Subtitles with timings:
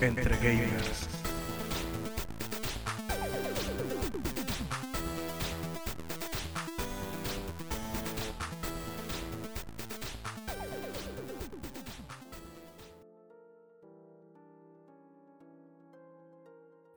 [0.00, 1.08] entre gamers.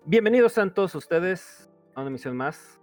[0.06, 2.82] Bienvenidos a todos ustedes a una emisión más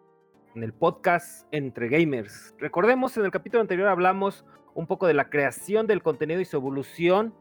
[0.55, 2.55] en el podcast Entre Gamers.
[2.59, 6.57] Recordemos, en el capítulo anterior hablamos un poco de la creación del contenido y su
[6.57, 7.35] evolución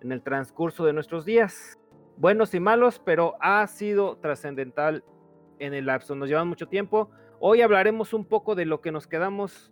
[0.00, 1.78] en el transcurso de nuestros días.
[2.18, 5.04] Buenos y malos, pero ha sido trascendental
[5.58, 6.14] en el lapso.
[6.14, 7.10] Nos llevan mucho tiempo.
[7.40, 9.70] Hoy hablaremos un poco de lo que nos quedamos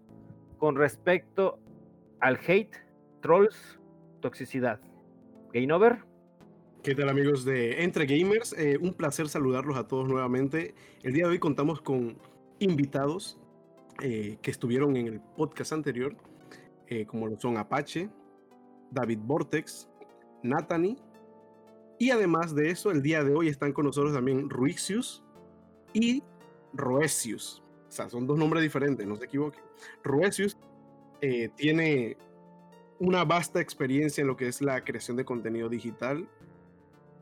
[0.58, 1.58] con respecto
[2.20, 2.76] al hate,
[3.22, 3.80] trolls,
[4.20, 4.78] toxicidad.
[5.54, 6.04] Game over.
[6.82, 8.52] ¿Qué tal amigos de Entre Gamers?
[8.58, 10.74] Eh, un placer saludarlos a todos nuevamente.
[11.02, 12.18] El día de hoy contamos con
[12.58, 13.40] invitados
[14.02, 16.14] eh, que estuvieron en el podcast anterior,
[16.88, 18.10] eh, como lo son Apache,
[18.90, 19.88] David Vortex,
[20.42, 20.98] Nathany,
[21.98, 25.22] y además de eso, el día de hoy están con nosotros también Ruixius
[25.92, 26.22] y
[26.72, 27.62] Roesius.
[27.88, 29.62] O sea, son dos nombres diferentes, no se equivoquen.
[30.02, 30.56] Roesius
[31.56, 32.16] tiene
[32.98, 36.28] una vasta experiencia en lo que es la creación de contenido digital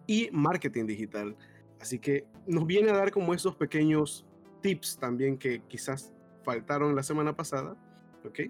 [0.06, 1.36] y marketing digital.
[1.80, 4.26] Así que nos viene a dar como esos pequeños
[4.60, 6.12] tips también que quizás
[6.44, 7.76] faltaron la semana pasada,
[8.24, 8.40] ¿ok?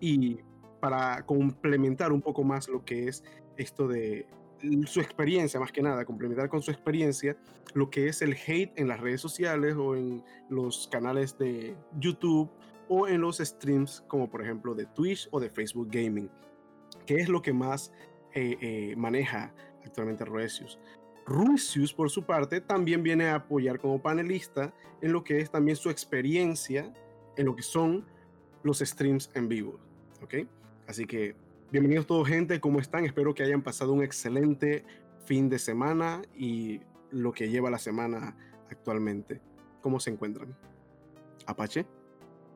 [0.00, 0.38] Y
[0.80, 3.24] para complementar un poco más lo que es
[3.56, 4.26] esto de
[4.86, 7.36] su experiencia, más que nada, complementar con su experiencia
[7.74, 12.50] lo que es el hate en las redes sociales o en los canales de YouTube
[12.88, 16.30] o en los streams como por ejemplo de Twitch o de Facebook Gaming,
[17.06, 17.92] que es lo que más
[18.34, 19.52] eh, eh, maneja
[19.84, 20.78] actualmente Roesius.
[21.26, 25.76] Ruisius, por su parte, también viene a apoyar como panelista en lo que es también
[25.76, 26.92] su experiencia
[27.36, 28.04] en lo que son
[28.62, 29.78] los streams en vivo.
[30.22, 30.34] ¿Ok?
[30.86, 31.34] Así que
[31.74, 32.60] bienvenidos todos, gente.
[32.60, 33.04] ¿Cómo están?
[33.04, 34.84] Espero que hayan pasado un excelente
[35.24, 36.80] fin de semana y
[37.10, 38.36] lo que lleva la semana
[38.70, 39.40] actualmente.
[39.80, 40.56] ¿Cómo se encuentran?
[41.46, 41.84] Apache.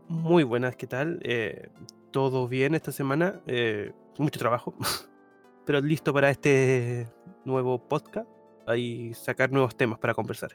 [0.06, 1.18] Muy buenas, ¿qué tal?
[1.24, 1.68] Eh,
[2.12, 3.40] todo bien esta semana.
[3.48, 4.76] Eh, mucho trabajo.
[5.66, 7.08] pero listo para este
[7.44, 8.28] nuevo podcast
[8.76, 10.52] y sacar nuevos temas para conversar.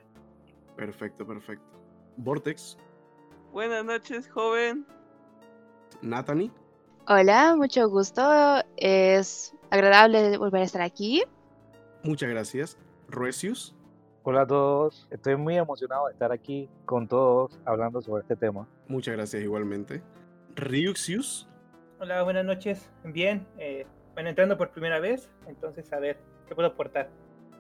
[0.78, 1.66] Perfecto, perfecto.
[2.16, 2.78] Vortex.
[3.52, 4.88] Buenas noches, joven.
[6.02, 6.50] Nathany.
[7.06, 8.24] Hola, mucho gusto.
[8.78, 11.22] Es agradable volver a estar aquí.
[12.02, 12.78] Muchas gracias.
[13.10, 13.76] Ruesius.
[14.26, 18.70] Hola a todos, estoy muy emocionado de estar aquí con todos hablando sobre este tema.
[18.88, 20.02] Muchas gracias igualmente.
[20.56, 21.50] Ryuxius.
[22.00, 22.90] Hola, buenas noches.
[23.04, 27.10] Bien, eh, bueno, entrando por primera vez, entonces a ver, ¿qué puedo aportar?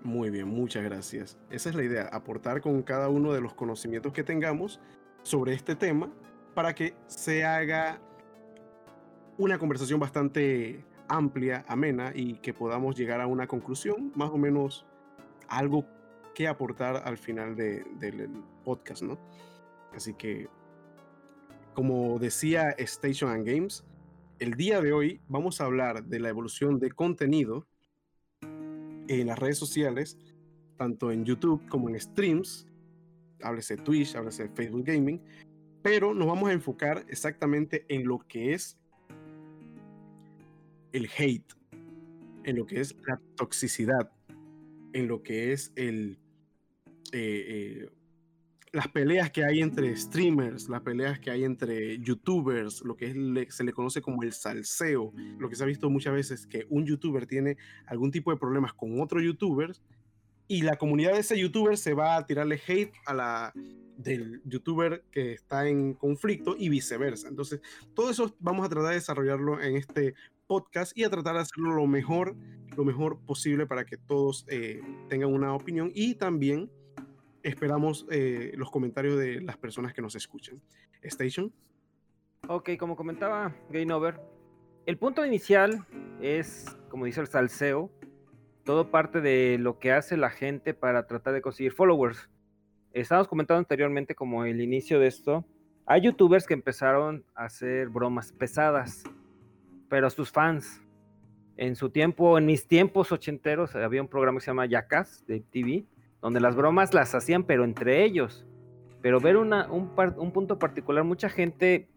[0.03, 1.37] Muy bien, muchas gracias.
[1.49, 4.79] Esa es la idea, aportar con cada uno de los conocimientos que tengamos
[5.23, 6.09] sobre este tema
[6.53, 7.99] para que se haga
[9.37, 14.85] una conversación bastante amplia, amena y que podamos llegar a una conclusión, más o menos
[15.47, 15.85] algo
[16.33, 18.29] que aportar al final del
[18.63, 19.19] podcast, ¿no?
[19.93, 20.47] Así que,
[21.73, 23.83] como decía Station and Games,
[24.39, 27.67] el día de hoy vamos a hablar de la evolución de contenido
[28.41, 30.17] en las redes sociales,
[30.77, 32.67] tanto en YouTube como en streams,
[33.41, 35.21] háblese Twitch, háblese Facebook Gaming,
[35.81, 38.79] pero nos vamos a enfocar exactamente en lo que es
[40.93, 41.53] el hate,
[42.45, 44.11] en lo que es la toxicidad,
[44.93, 46.19] en lo que es el
[47.11, 47.89] eh, eh,
[48.73, 53.13] las peleas que hay entre streamers, las peleas que hay entre youtubers, lo que
[53.49, 56.83] se le conoce como el salseo, lo que se ha visto muchas veces que un
[56.83, 57.55] youtuber tiene
[57.85, 59.73] algún tipo de problemas con otro youtuber
[60.47, 63.53] y la comunidad de ese youtuber se va a tirarle hate a la
[63.95, 67.27] del youtuber que está en conflicto y viceversa.
[67.27, 67.61] Entonces,
[67.93, 70.15] todo eso vamos a tratar de desarrollarlo en este
[70.47, 72.35] podcast y a tratar de hacerlo lo mejor,
[72.75, 76.69] lo mejor posible para que todos eh, tengan una opinión y también
[77.43, 80.61] esperamos eh, los comentarios de las personas que nos escuchen.
[81.01, 81.53] Station.
[82.47, 84.19] Ok, como comentaba Game Over,
[84.85, 85.85] el punto inicial
[86.21, 87.89] es, como dice el salseo,
[88.63, 92.29] todo parte de lo que hace la gente para tratar de conseguir followers.
[92.91, 95.45] Estábamos comentando anteriormente como el inicio de esto.
[95.85, 99.03] Hay youtubers que empezaron a hacer bromas pesadas,
[99.93, 100.81] pero sus fans,
[101.55, 105.41] en su tiempo, en mis tiempos ochenteros, había un programa que se llama Yacas de
[105.41, 105.85] TV,
[106.19, 108.43] donde las bromas las hacían, pero entre ellos.
[109.03, 111.87] Pero ver una, un, un punto particular, mucha gente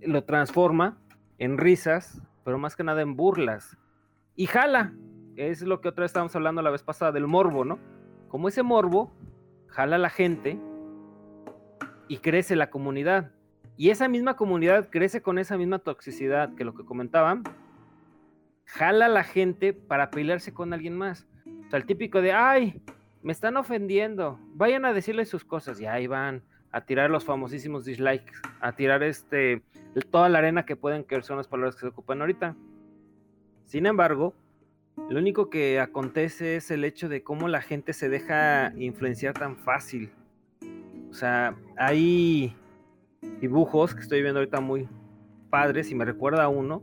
[0.00, 0.98] lo transforma
[1.38, 3.78] en risas, pero más que nada en burlas.
[4.34, 4.92] Y jala,
[5.36, 7.78] es lo que otra vez estábamos hablando la vez pasada del morbo, ¿no?
[8.26, 9.12] Como ese morbo
[9.68, 10.58] jala a la gente
[12.08, 13.30] y crece la comunidad.
[13.78, 17.44] Y esa misma comunidad crece con esa misma toxicidad que lo que comentaban,
[18.64, 21.28] jala a la gente para pelearse con alguien más.
[21.66, 22.82] O sea, el típico de, ay,
[23.22, 26.42] me están ofendiendo, vayan a decirle sus cosas y ahí van
[26.72, 29.62] a tirar los famosísimos dislikes, a tirar este
[30.10, 32.56] toda la arena que pueden que son las palabras que se ocupan ahorita.
[33.64, 34.34] Sin embargo,
[35.08, 39.56] lo único que acontece es el hecho de cómo la gente se deja influenciar tan
[39.56, 40.10] fácil.
[41.10, 42.54] O sea, hay
[43.40, 44.88] dibujos que estoy viendo ahorita muy
[45.50, 46.82] padres y me recuerda a uno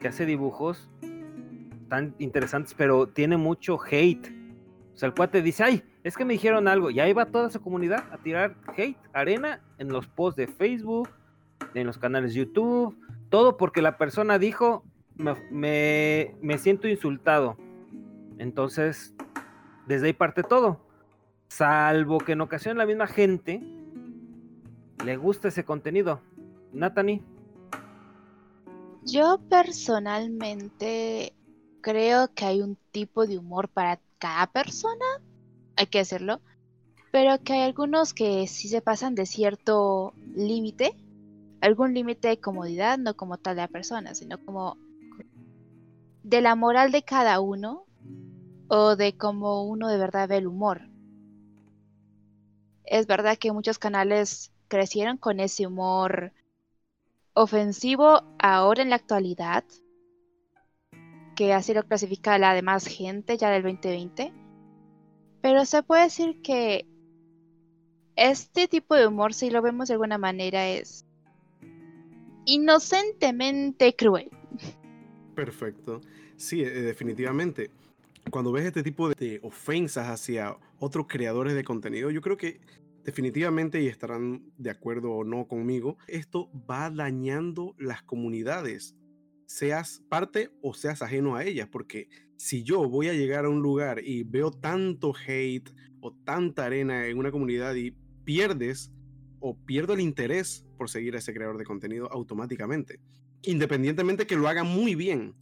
[0.00, 0.90] que hace dibujos
[1.88, 4.32] tan interesantes, pero tiene mucho hate.
[4.94, 6.90] O sea, el cuate dice, ay, es que me dijeron algo.
[6.90, 11.08] Y ahí va toda su comunidad a tirar hate, arena en los posts de Facebook,
[11.74, 12.96] en los canales YouTube,
[13.28, 14.84] todo porque la persona dijo,
[15.16, 17.56] me, me, siento insultado.
[18.38, 19.14] Entonces,
[19.86, 20.80] desde ahí parte todo.
[21.48, 23.62] Salvo que en ocasión la misma gente
[25.06, 26.20] le gusta ese contenido.
[26.72, 27.22] Nathanie.
[29.04, 31.32] Yo personalmente
[31.80, 35.04] creo que hay un tipo de humor para cada persona,
[35.76, 36.40] hay que hacerlo,
[37.12, 40.92] pero que hay algunos que sí se pasan de cierto límite,
[41.60, 44.76] algún límite de comodidad, no como tal de la persona, sino como
[46.24, 47.84] de la moral de cada uno
[48.66, 50.82] o de cómo uno de verdad ve el humor.
[52.82, 56.32] Es verdad que muchos canales crecieron con ese humor
[57.34, 59.64] ofensivo ahora en la actualidad,
[61.34, 64.32] que así lo clasifica la demás gente ya del 2020.
[65.42, 66.86] Pero se puede decir que
[68.16, 71.04] este tipo de humor, si lo vemos de alguna manera, es
[72.46, 74.30] inocentemente cruel.
[75.34, 76.00] Perfecto.
[76.36, 77.70] Sí, eh, definitivamente.
[78.30, 82.58] Cuando ves este tipo de ofensas hacia otros creadores de contenido, yo creo que
[83.06, 88.96] definitivamente, y estarán de acuerdo o no conmigo, esto va dañando las comunidades,
[89.46, 93.62] seas parte o seas ajeno a ellas, porque si yo voy a llegar a un
[93.62, 95.70] lugar y veo tanto hate
[96.00, 97.92] o tanta arena en una comunidad y
[98.24, 98.92] pierdes
[99.38, 102.98] o pierdo el interés por seguir a ese creador de contenido automáticamente,
[103.42, 105.36] independientemente que lo haga muy bien,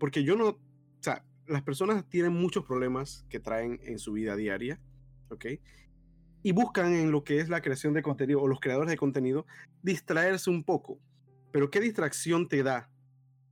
[0.00, 0.58] porque yo no, o
[0.98, 4.80] sea, las personas tienen muchos problemas que traen en su vida diaria,
[5.28, 5.46] ¿ok?
[6.42, 9.46] Y buscan en lo que es la creación de contenido o los creadores de contenido
[9.82, 10.98] distraerse un poco.
[11.52, 12.90] Pero ¿qué distracción te da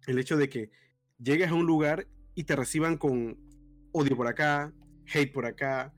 [0.06, 0.70] el hecho de que
[1.18, 3.36] llegues a un lugar y te reciban con
[3.92, 4.72] odio por acá,
[5.12, 5.92] hate por acá,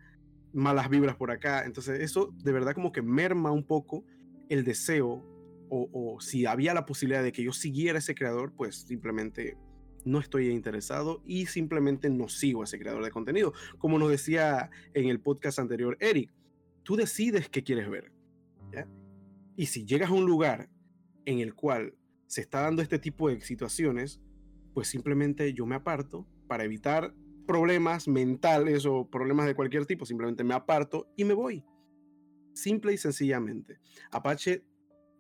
[0.53, 1.65] malas vibras por acá?
[1.65, 4.05] Entonces eso de verdad como que merma un poco
[4.49, 5.25] el deseo
[5.71, 9.57] o, si había la posibilidad de que yo siguiera ese creador, pues simplemente
[10.05, 13.53] no estoy interesado y simplemente no sigo a ese creador de contenido.
[13.79, 16.33] Como nos decía en el podcast anterior Eric,
[16.91, 18.11] tú decides qué quieres ver.
[19.55, 20.69] Y si llegas a un lugar
[21.25, 21.95] en el cual
[22.27, 24.21] se está dando este tipo de situaciones,
[24.75, 27.15] pues simplemente yo me aparto para evitar
[27.47, 31.65] problemas mentales o problemas de cualquier tipo, simplemente me aparto y me voy.
[32.55, 33.79] Simple y sencillamente.
[34.11, 34.65] Apache,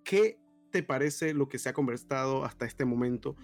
[0.03, 0.41] ¿qué
[0.73, 3.37] te parece lo que se ha conversado hasta este momento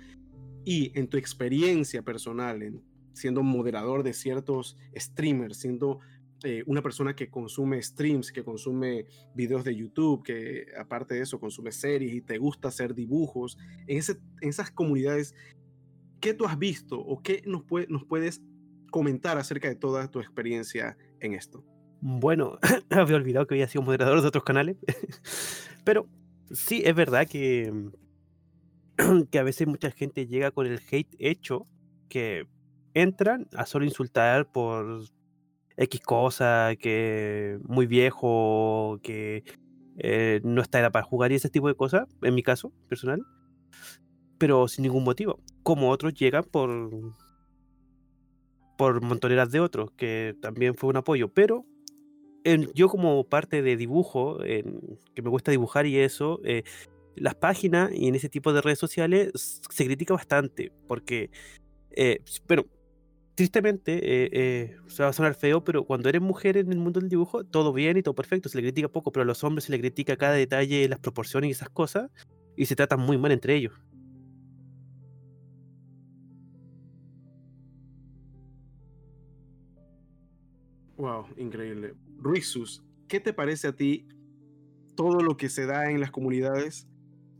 [0.64, 2.82] y en tu experiencia personal, en,
[3.12, 6.00] siendo moderador de ciertos streamers, siendo
[6.46, 11.40] eh, una persona que consume streams, que consume videos de YouTube, que aparte de eso
[11.40, 14.00] consume series y te gusta hacer dibujos, en,
[14.40, 15.34] esas comunidades,
[16.20, 18.40] ¿qué tú has visto o qué nos, nos puedes
[18.92, 21.64] comentar acerca de toda tu experiencia en esto?
[22.00, 22.58] Bueno,
[22.90, 24.76] había olvidado que había sido moderador de otros canales,
[25.84, 26.08] pero
[26.52, 27.72] sí, es verdad que
[29.30, 31.66] que a veces mucha gente llega con el hate hecho,
[32.08, 32.46] que
[32.94, 35.02] entran a solo insultar por
[35.76, 39.44] X cosa, que muy viejo, que
[39.98, 43.22] eh, no está edad para jugar y ese tipo de cosas, en mi caso personal,
[44.38, 45.40] pero sin ningún motivo.
[45.62, 46.90] Como otros llegan por
[48.76, 51.64] por montoneras de otros, que también fue un apoyo, pero
[52.74, 56.62] yo como parte de dibujo, que me gusta dibujar y eso, eh,
[57.16, 59.32] las páginas y en ese tipo de redes sociales
[59.68, 61.30] se critica bastante, porque,
[61.90, 62.66] eh, bueno,
[63.36, 67.00] tristemente, eh, eh, se va a sonar feo, pero cuando eres mujer en el mundo
[67.00, 69.64] del dibujo, todo bien y todo perfecto, se le critica poco, pero a los hombres
[69.64, 72.10] se le critica cada detalle, las proporciones y esas cosas,
[72.56, 73.74] y se tratan muy mal entre ellos.
[80.96, 81.94] Wow, increíble.
[82.16, 84.08] Ruizus, ¿qué te parece a ti
[84.94, 86.88] todo lo que se da en las comunidades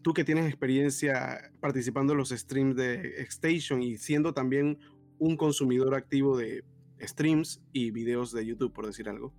[0.07, 4.79] tú que tienes experiencia participando en los streams de Xstation y siendo también
[5.18, 6.64] un consumidor activo de
[7.00, 9.32] streams y videos de YouTube, por decir algo.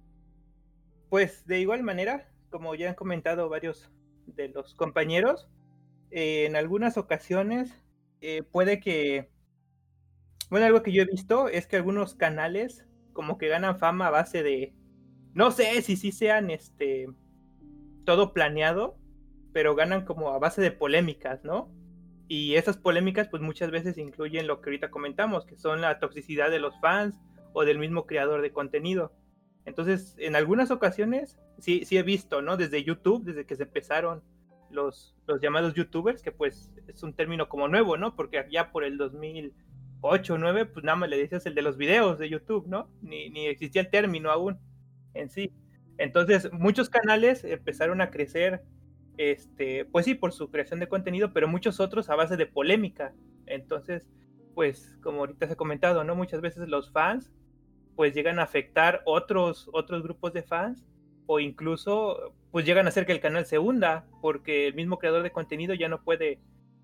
[1.09, 3.89] Pues de igual manera, como ya han comentado varios
[4.25, 5.47] de los compañeros,
[6.11, 7.73] eh, en algunas ocasiones
[8.21, 9.29] eh, puede que,
[10.49, 14.11] bueno, algo que yo he visto es que algunos canales como que ganan fama a
[14.11, 14.75] base de,
[15.33, 17.07] no sé si sí sean este,
[18.05, 18.97] todo planeado,
[19.53, 21.71] pero ganan como a base de polémicas, ¿no?
[22.27, 26.51] Y esas polémicas pues muchas veces incluyen lo que ahorita comentamos, que son la toxicidad
[26.51, 27.15] de los fans
[27.53, 29.13] o del mismo creador de contenido.
[29.65, 32.57] Entonces, en algunas ocasiones sí, sí he visto, ¿no?
[32.57, 34.23] Desde YouTube, desde que se empezaron
[34.69, 38.15] los, los llamados youtubers, que pues es un término como nuevo, ¿no?
[38.15, 41.77] Porque ya por el 2008 o 9, pues nada más le dices el de los
[41.77, 42.89] videos de YouTube, ¿no?
[43.01, 44.59] Ni, ni existía el término aún
[45.13, 45.51] en sí.
[45.97, 48.63] Entonces, muchos canales empezaron a crecer,
[49.17, 53.13] este, pues sí, por su creación de contenido, pero muchos otros a base de polémica.
[53.45, 54.07] Entonces,
[54.53, 56.15] pues, como ahorita se ha comentado, ¿no?
[56.15, 57.31] Muchas veces los fans,
[57.95, 60.85] pues llegan a afectar otros, otros grupos de fans,
[61.25, 65.23] o incluso, pues llegan a hacer que el canal se hunda, porque el mismo creador
[65.23, 66.39] de contenido ya no puede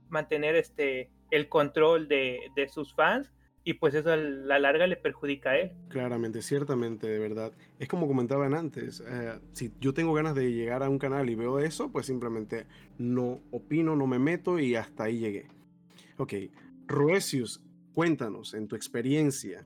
[0.10, 3.32] mantener este, el control de, de sus fans
[3.64, 5.72] y pues eso a la larga le perjudica a él.
[5.90, 7.54] Claramente, ciertamente, de verdad.
[7.80, 11.36] Es como comentaban antes, eh, si yo tengo ganas de llegar a un canal y
[11.36, 12.66] veo eso, pues simplemente
[12.98, 15.48] no opino, no me meto y hasta ahí llegué.
[16.18, 16.34] Ok,
[16.88, 19.66] Roesius, cuéntanos en tu experiencia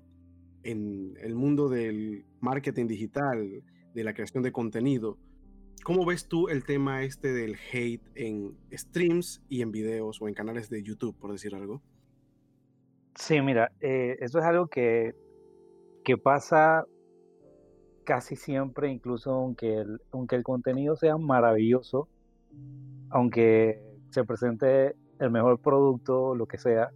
[0.64, 3.64] en el mundo del marketing digital,
[3.94, 5.18] de la creación de contenido,
[5.84, 10.34] ¿cómo ves tú el tema este del hate en streams y en videos o en
[10.34, 11.82] canales de YouTube, por decir algo?
[13.18, 15.16] Sí, mira, eh, eso es algo que,
[16.04, 16.86] que pasa
[18.04, 22.08] casi siempre, incluso aunque el, aunque el contenido sea maravilloso,
[23.10, 23.82] aunque
[24.12, 26.92] se presente el mejor producto, lo que sea,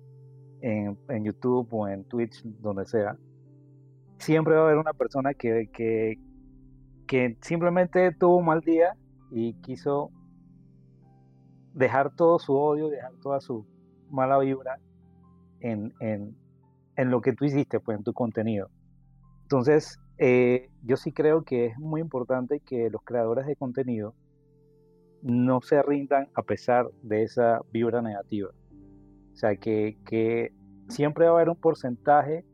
[0.61, 3.17] en, en YouTube o en Twitch, donde sea,
[4.19, 6.19] siempre va a haber una persona que, que,
[7.07, 8.95] que simplemente tuvo un mal día
[9.31, 10.11] y quiso
[11.73, 13.65] dejar todo su odio, dejar toda su
[14.11, 14.79] mala vibra
[15.61, 16.35] en, en,
[16.95, 18.69] en lo que tú hiciste, pues en tu contenido.
[19.43, 24.13] Entonces, eh, yo sí creo que es muy importante que los creadores de contenido
[25.21, 28.49] no se rindan a pesar de esa vibra negativa.
[29.33, 30.53] O sea, que, que
[30.89, 32.45] siempre va a haber un porcentaje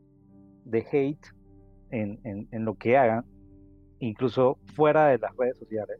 [0.64, 1.26] de hate
[1.90, 3.24] en, en, en, lo que hagan,
[3.98, 5.98] incluso fuera de las redes sociales.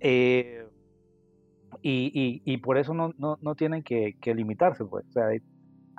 [0.00, 0.66] Eh,
[1.82, 5.04] y, y, y, por eso no, no, no tienen que, que, limitarse, pues.
[5.08, 5.28] O sea,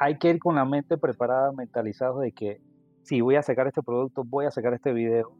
[0.01, 2.61] hay que ir con la mente preparada, mentalizado de que
[3.03, 5.35] si voy a sacar este producto, voy a sacar este video,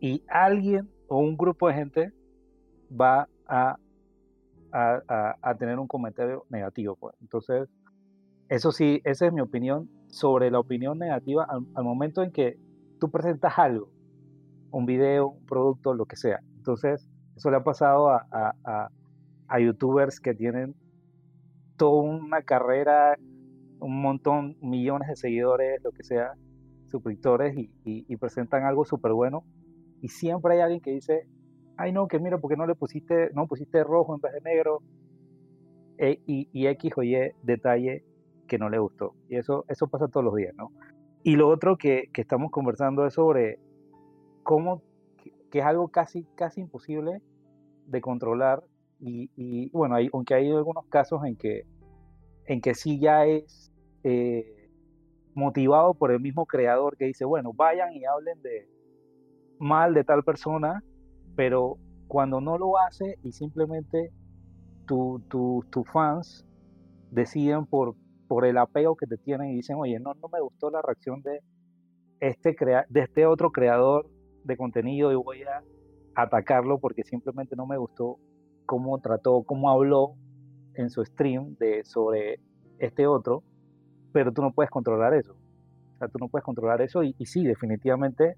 [0.00, 2.12] y alguien o un grupo de gente
[2.98, 3.76] va a,
[4.72, 6.94] a, a, tener un comentario negativo.
[6.94, 7.16] Pues.
[7.20, 7.68] Entonces,
[8.48, 12.56] eso sí, esa es mi opinión sobre la opinión negativa al, momento en que
[13.00, 13.90] tú presentas algo,
[14.70, 16.38] un video, un producto, lo que sea.
[16.56, 18.90] Entonces, eso le ha pasado a, a,
[19.48, 20.76] a, youtubers que tienen
[21.76, 23.18] toda una carrera
[23.80, 26.34] un montón, millones de seguidores, lo que sea,
[26.90, 29.44] suscriptores y, y, presentan algo súper bueno.
[30.00, 31.26] Y siempre hay alguien que dice,
[31.76, 34.82] ay no, que mira, porque no le pusiste, no pusiste rojo en vez de negro?
[35.98, 38.04] E, y, y, X o Y detalle
[38.48, 39.14] que no le gustó.
[39.28, 40.72] Y eso, eso pasa todos los días, ¿no?
[41.22, 43.60] Y lo otro que, que estamos conversando es sobre
[44.42, 44.82] cómo,
[45.50, 47.20] que es algo casi, casi imposible
[47.86, 48.64] de controlar.
[48.98, 51.66] Y, y bueno, hay, aunque hay algunos casos en que,
[52.46, 53.69] en que sí ya es
[54.04, 54.70] eh,
[55.34, 58.68] motivado por el mismo creador que dice, bueno, vayan y hablen de
[59.58, 60.82] mal de tal persona,
[61.36, 61.76] pero
[62.08, 64.10] cuando no lo hace y simplemente
[64.86, 66.44] tus tu, fans
[67.10, 67.94] deciden por,
[68.26, 71.22] por el apego que te tienen y dicen, oye, no, no me gustó la reacción
[71.22, 71.40] de
[72.18, 74.10] este, crea de este otro creador
[74.44, 75.62] de contenido y voy a
[76.14, 78.18] atacarlo porque simplemente no me gustó
[78.66, 80.14] cómo trató, cómo habló
[80.74, 82.40] en su stream de, sobre
[82.78, 83.42] este otro
[84.12, 85.32] pero tú no puedes controlar eso.
[85.32, 88.36] O sea, tú no puedes controlar eso y, y sí, definitivamente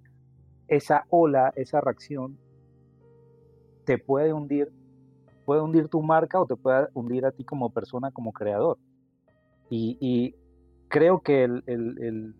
[0.69, 2.39] esa ola, esa reacción
[3.85, 4.73] te puede hundir,
[5.45, 8.79] puede hundir tu marca o te puede hundir a ti como persona, como creador.
[9.71, 10.35] Y,
[10.89, 12.35] creo que el, el, el,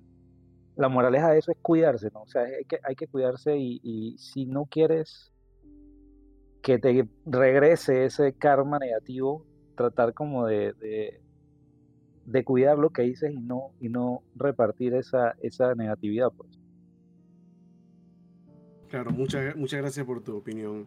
[0.77, 2.23] la moraleja de eso es cuidarse, ¿no?
[2.23, 5.33] O sea, hay que, hay que cuidarse y, si no quieres
[6.63, 11.23] que te regrese ese karma negativo, tratar como de,
[12.27, 16.31] de cuidar lo que dices y no, y no repartir esa, esa negatividad.
[16.37, 16.59] Pues.
[18.89, 20.87] Claro, muchas, muchas gracias por tu opinión,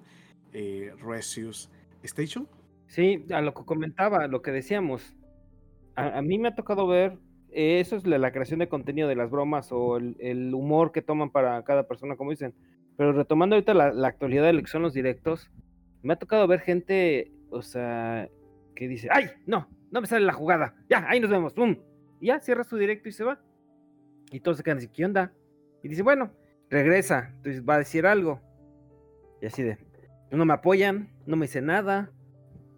[0.53, 1.69] eh, Resius.
[2.03, 2.47] ¿Station?
[2.87, 5.15] Sí, a lo que comentaba, lo que decíamos.
[5.95, 7.17] A, a mí me ha tocado ver,
[7.51, 10.91] eh, eso es la, la, creación de contenido de las bromas o el, el, humor
[10.91, 12.53] que toman para cada persona, como dicen.
[12.95, 15.49] Pero retomando ahorita la, la actualidad de lo que son los directos,
[16.03, 18.29] me ha tocado ver gente, o sea,
[18.75, 19.29] que dice, ¡ay!
[19.47, 20.75] No, no me sale la jugada.
[20.89, 21.53] Ya, ahí nos vemos.
[21.53, 21.77] ¡Pum!
[22.19, 23.39] Y ya, cierra su directo y se va.
[24.29, 25.31] Y todos se quedan así, ¿qué onda?
[25.83, 26.33] Y dice, bueno,
[26.69, 28.41] regresa, entonces va a decir algo.
[29.41, 29.77] Y así de,
[30.31, 32.11] no me apoyan, no me dice nada,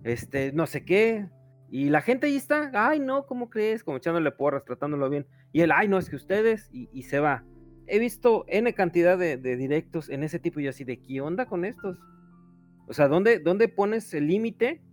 [0.04, 1.28] este, no sé qué.
[1.72, 3.84] Y la gente ahí está, ay, no, ¿cómo crees?
[3.84, 5.26] Como echándole porras, tratándolo bien.
[5.52, 7.44] Y él, ay, no, es que ustedes, y, se va.
[7.88, 11.66] He visto N cantidad de, directos en ese tipo y así de, ¿qué onda con
[11.66, 11.98] estos?
[12.88, 14.84] O sea, ¿dónde, dónde pones el límite?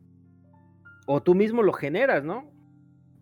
[1.06, 2.50] O tú mismo lo generas, ¿no?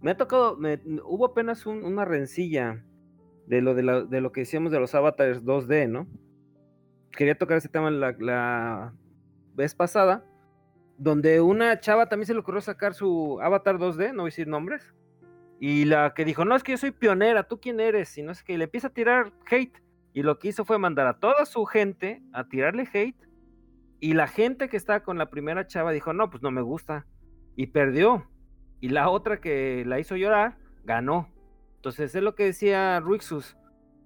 [0.01, 0.59] Me ha tocado,
[1.05, 2.85] hubo apenas una rencilla
[3.47, 6.07] de lo, de, lo que decíamos de los avatares 2D, ¿no?
[7.11, 8.95] Quería tocar ese tema la, la
[9.55, 10.25] vez pasada,
[10.99, 14.49] donde una chava también se le ocurrió sacar su avatar 2D, no voy a decir
[14.49, 14.95] nombres,
[15.61, 18.17] y la que dijo, no, es que yo soy pionera, ¿tú quién eres?
[18.19, 20.79] Y no sé qué, y le empieza a tirar hate, y lo que hizo fue
[20.79, 23.29] mandar a toda su gente a tirarle hate,
[24.01, 27.07] y la gente que estaba con la primera chava dijo, no, pues no me gusta,
[27.57, 28.27] y perdió,
[28.81, 31.29] y la otra que la hizo llorar, ganó.
[31.77, 33.57] Entonces es lo que decía Ruixus,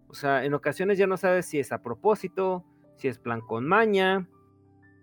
[0.09, 2.65] o sea, en ocasiones ya no sabes si es a propósito,
[2.97, 4.29] si es plan con maña,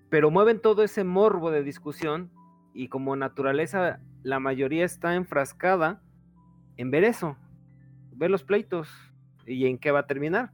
[0.10, 2.32] pero mueven todo ese morbo de discusión
[2.74, 6.02] y como naturaleza la mayoría está enfrascada
[6.78, 7.38] en ver eso,
[8.12, 8.90] ver los pleitos
[9.46, 10.52] y en qué va a terminar.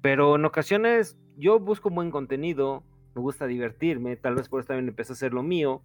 [0.00, 4.88] Pero en ocasiones yo busco buen contenido, me gusta divertirme, tal vez por eso también
[4.88, 5.82] empecé a hacer lo mío,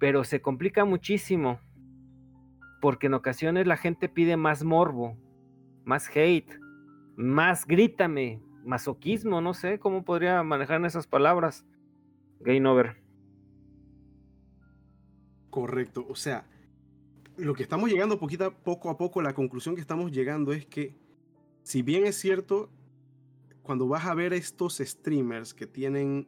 [0.00, 1.60] pero se complica muchísimo
[2.80, 5.16] porque en ocasiones la gente pide más morbo,
[5.84, 6.58] más hate,
[7.16, 11.66] más grítame, masoquismo, no sé cómo podría manejar esas palabras.
[12.40, 12.96] Game over.
[15.50, 16.46] Correcto, o sea,
[17.36, 20.96] lo que estamos llegando poquito, poco a poco, la conclusión que estamos llegando es que,
[21.62, 22.70] si bien es cierto,
[23.62, 26.26] cuando vas a ver estos streamers que tienen,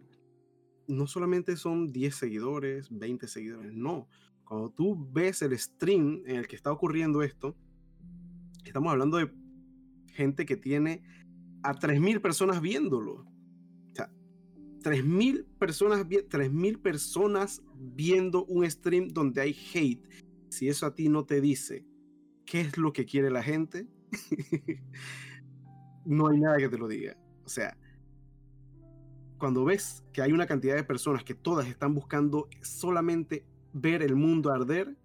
[0.89, 4.09] no solamente son 10 seguidores, 20 seguidores, no.
[4.45, 7.57] Cuando tú ves el stream en el que está ocurriendo esto,
[8.64, 9.31] estamos hablando de
[10.12, 11.03] gente que tiene
[11.62, 13.12] a 3.000 personas viéndolo.
[13.14, 14.11] O sea,
[14.83, 16.07] 3.000 personas,
[16.83, 20.07] personas viendo un stream donde hay hate.
[20.51, 21.87] Si eso a ti no te dice
[22.45, 23.88] qué es lo que quiere la gente,
[26.05, 27.16] no hay nada que te lo diga.
[27.45, 27.77] O sea,
[29.42, 34.14] cuando ves que hay una cantidad de personas que todas están buscando solamente ver el
[34.14, 34.96] mundo arder,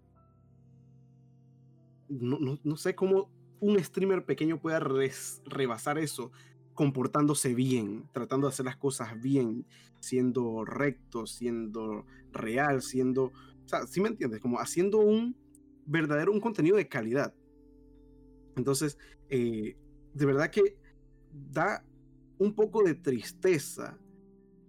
[2.07, 6.31] no, no, no sé cómo un streamer pequeño pueda rebasar eso
[6.75, 9.65] comportándose bien, tratando de hacer las cosas bien,
[10.01, 14.39] siendo recto, siendo real, siendo, o sea, ¿sí me entiendes?
[14.39, 15.35] Como haciendo un
[15.87, 17.33] verdadero, un contenido de calidad.
[18.55, 19.75] Entonces, eh,
[20.13, 20.77] de verdad que
[21.31, 21.83] da
[22.37, 23.97] un poco de tristeza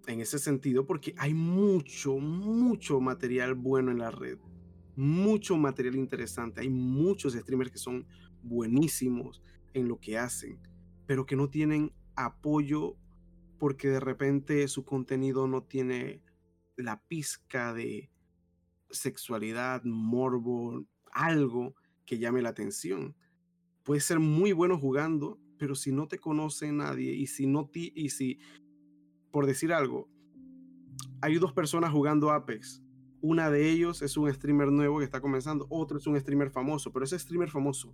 [0.09, 4.39] en ese sentido porque hay mucho, mucho material bueno en la red,
[4.95, 8.07] mucho material interesante, hay muchos streamers que son
[8.41, 9.41] buenísimos
[9.73, 10.59] en lo que hacen,
[11.05, 12.97] pero que no tienen apoyo
[13.59, 16.23] porque de repente su contenido no tiene
[16.75, 18.09] la pizca de
[18.89, 23.15] sexualidad, morbo, algo que llame la atención.
[23.83, 27.91] Puede ser muy bueno jugando, pero si no te conoce nadie y si no ti
[27.95, 28.39] y si
[29.31, 30.09] por decir algo,
[31.21, 32.81] hay dos personas jugando Apex.
[33.21, 36.91] Una de ellos es un streamer nuevo que está comenzando, otro es un streamer famoso,
[36.91, 37.93] pero ese streamer famoso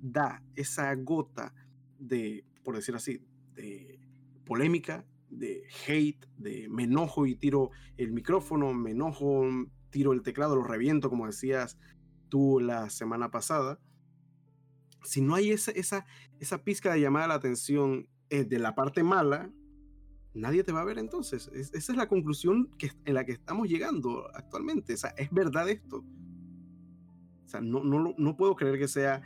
[0.00, 1.54] da esa gota
[1.98, 3.20] de, por decir así,
[3.54, 4.00] de
[4.44, 9.44] polémica, de hate, de me enojo y tiro el micrófono, me enojo,
[9.90, 11.78] tiro el teclado, lo reviento, como decías
[12.28, 13.78] tú la semana pasada.
[15.02, 16.06] Si no hay esa, esa,
[16.40, 19.52] esa pizca de llamada a la atención eh, de la parte mala,
[20.34, 21.48] nadie te va a ver entonces.
[21.54, 24.94] esa es la conclusión que, en la que estamos llegando actualmente.
[24.94, 26.04] O sea, es verdad esto.
[27.44, 29.22] O sea, no, no, no puedo creer que sea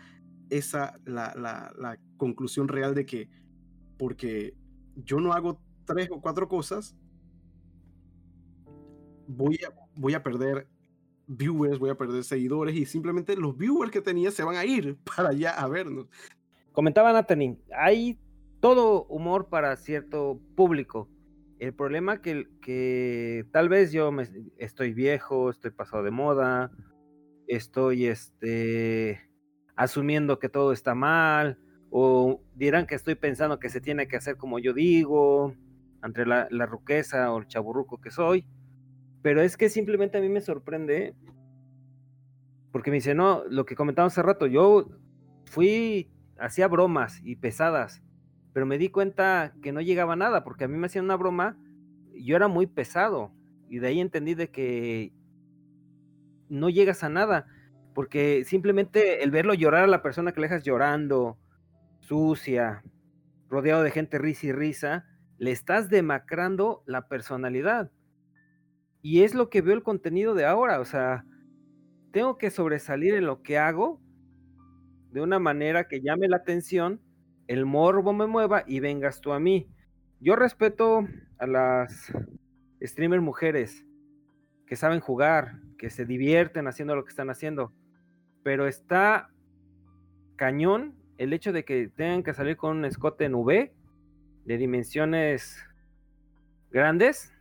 [0.50, 3.28] esa la, la, conclusión real de que
[3.96, 4.54] porque
[4.96, 6.96] yo no hago tres o cuatro cosas,
[9.26, 10.66] voy a, voy a perder
[11.26, 14.96] viewers, voy a perder seguidores y simplemente los viewers que tenía se van a ir
[15.16, 16.06] para allá a vernos.
[16.72, 18.18] Comentaba Natalie, hay
[18.60, 21.08] todo humor para cierto público.
[21.58, 26.70] El problema que, que tal vez yo me, estoy viejo, estoy pasado de moda,
[27.46, 29.20] estoy este
[29.74, 31.58] asumiendo que todo está mal,
[31.90, 35.54] o dirán que estoy pensando que se tiene que hacer como yo digo,
[36.02, 38.44] entre la, la ruqueza o el chaburruco que soy,
[39.22, 41.14] pero es que simplemente a mí me sorprende,
[42.72, 44.88] porque me dice, no, lo que comentaba hace rato, yo
[45.46, 48.02] fui, hacía bromas y pesadas,
[48.52, 51.16] pero me di cuenta que no llegaba a nada, porque a mí me hacían una
[51.16, 51.56] broma,
[52.14, 53.32] yo era muy pesado,
[53.68, 55.12] y de ahí entendí de que
[56.48, 57.46] no llegas a nada
[57.98, 61.36] porque simplemente el verlo llorar a la persona que le dejas llorando,
[61.98, 62.84] sucia,
[63.48, 65.04] rodeado de gente risa y risa,
[65.36, 67.90] le estás demacrando la personalidad.
[69.02, 71.24] Y es lo que veo el contenido de ahora, o sea,
[72.12, 74.00] tengo que sobresalir en lo que hago
[75.10, 77.00] de una manera que llame la atención,
[77.48, 79.66] el morbo me mueva y vengas tú a mí.
[80.20, 81.08] Yo respeto
[81.38, 82.12] a las
[82.82, 83.84] streamers mujeres
[84.66, 87.72] que saben jugar, que se divierten haciendo lo que están haciendo,
[88.42, 89.30] pero está
[90.36, 93.72] cañón el hecho de que tengan que salir con un escote en V
[94.44, 95.58] de dimensiones
[96.70, 97.32] grandes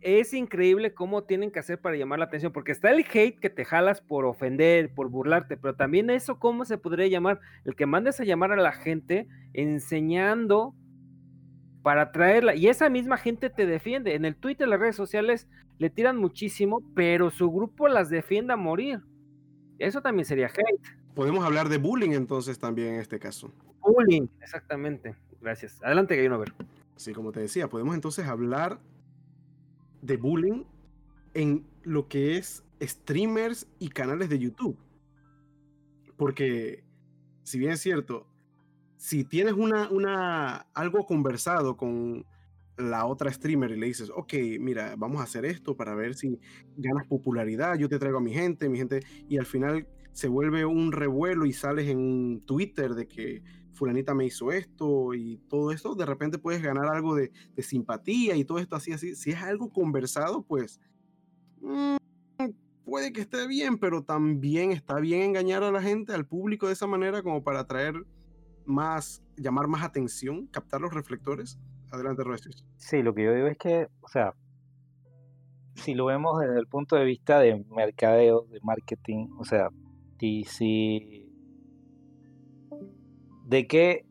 [0.00, 3.50] es increíble cómo tienen que hacer para llamar la atención, porque está el hate que
[3.50, 7.40] te jalas por ofender, por burlarte, pero también eso, ¿cómo se podría llamar?
[7.64, 10.74] El que mandes a llamar a la gente enseñando
[11.82, 14.14] para traerla, y esa misma gente te defiende.
[14.14, 18.56] En el Twitter, las redes sociales le tiran muchísimo, pero su grupo las defiende a
[18.56, 19.00] morir.
[19.78, 21.00] Eso también sería hate.
[21.14, 23.52] Podemos hablar de bullying entonces también en este caso.
[23.80, 25.16] Bullying, exactamente.
[25.40, 25.82] Gracias.
[25.82, 26.52] Adelante, ver.
[26.96, 28.78] Sí, como te decía, podemos entonces hablar
[30.02, 30.64] de bullying
[31.34, 34.78] en lo que es streamers y canales de YouTube.
[36.16, 36.84] Porque,
[37.42, 38.26] si bien es cierto,
[38.96, 42.26] si tienes una, una, algo conversado con
[42.76, 46.38] la otra streamer y le dices, ok, mira, vamos a hacer esto para ver si
[46.76, 50.64] ganas popularidad, yo te traigo a mi gente, mi gente, y al final se vuelve
[50.64, 53.42] un revuelo y sales en Twitter de que
[53.80, 58.44] fulanita me hizo esto y todo esto, de repente puedes ganar algo de, simpatía y
[58.44, 59.14] todo esto así, así.
[59.14, 60.78] Si es algo conversado, pues
[61.62, 61.96] mm,
[62.84, 66.74] puede que esté bien, pero también está bien engañar a la gente, al público de
[66.74, 67.94] esa manera como para atraer
[68.66, 71.58] más, llamar más atención, captar los reflectores.
[71.90, 72.66] Adelante, Roesius.
[72.76, 74.34] Sí, lo que yo digo es que, o sea,
[75.74, 79.70] si lo vemos desde el punto de vista de mercadeo, de marketing, o sea,
[80.18, 81.19] si, si
[83.50, 84.06] de qué,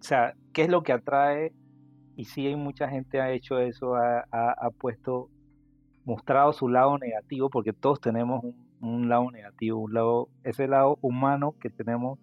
[0.00, 1.52] o sea, qué es lo que atrae
[2.16, 5.30] y si hay mucha gente ha hecho eso, ha, puesto,
[6.04, 8.44] mostrado su lado negativo, porque todos tenemos
[8.80, 12.18] un, lado negativo, un lado, ese lado humano que tenemos,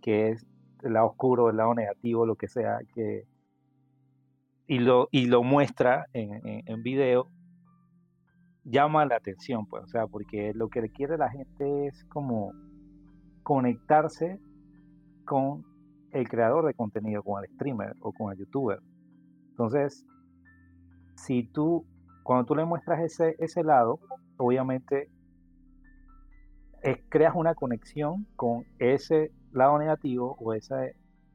[0.00, 0.46] que es
[0.84, 3.24] el lado oscuro, el lado negativo, lo que sea, que
[4.68, 7.28] y lo, y lo muestra en, en, video,
[8.62, 12.52] llama la atención, pues, o sea, porque lo que quiere la gente es como
[13.42, 14.38] conectarse
[15.24, 15.64] con
[16.16, 18.78] el creador de contenido, con el streamer o con el youtuber.
[19.50, 20.04] Entonces,
[21.16, 21.86] si tú,
[22.22, 24.00] cuando tú le muestras ese, ese lado,
[24.38, 25.10] obviamente
[27.08, 30.94] creas una conexión con ese lado negativo o ese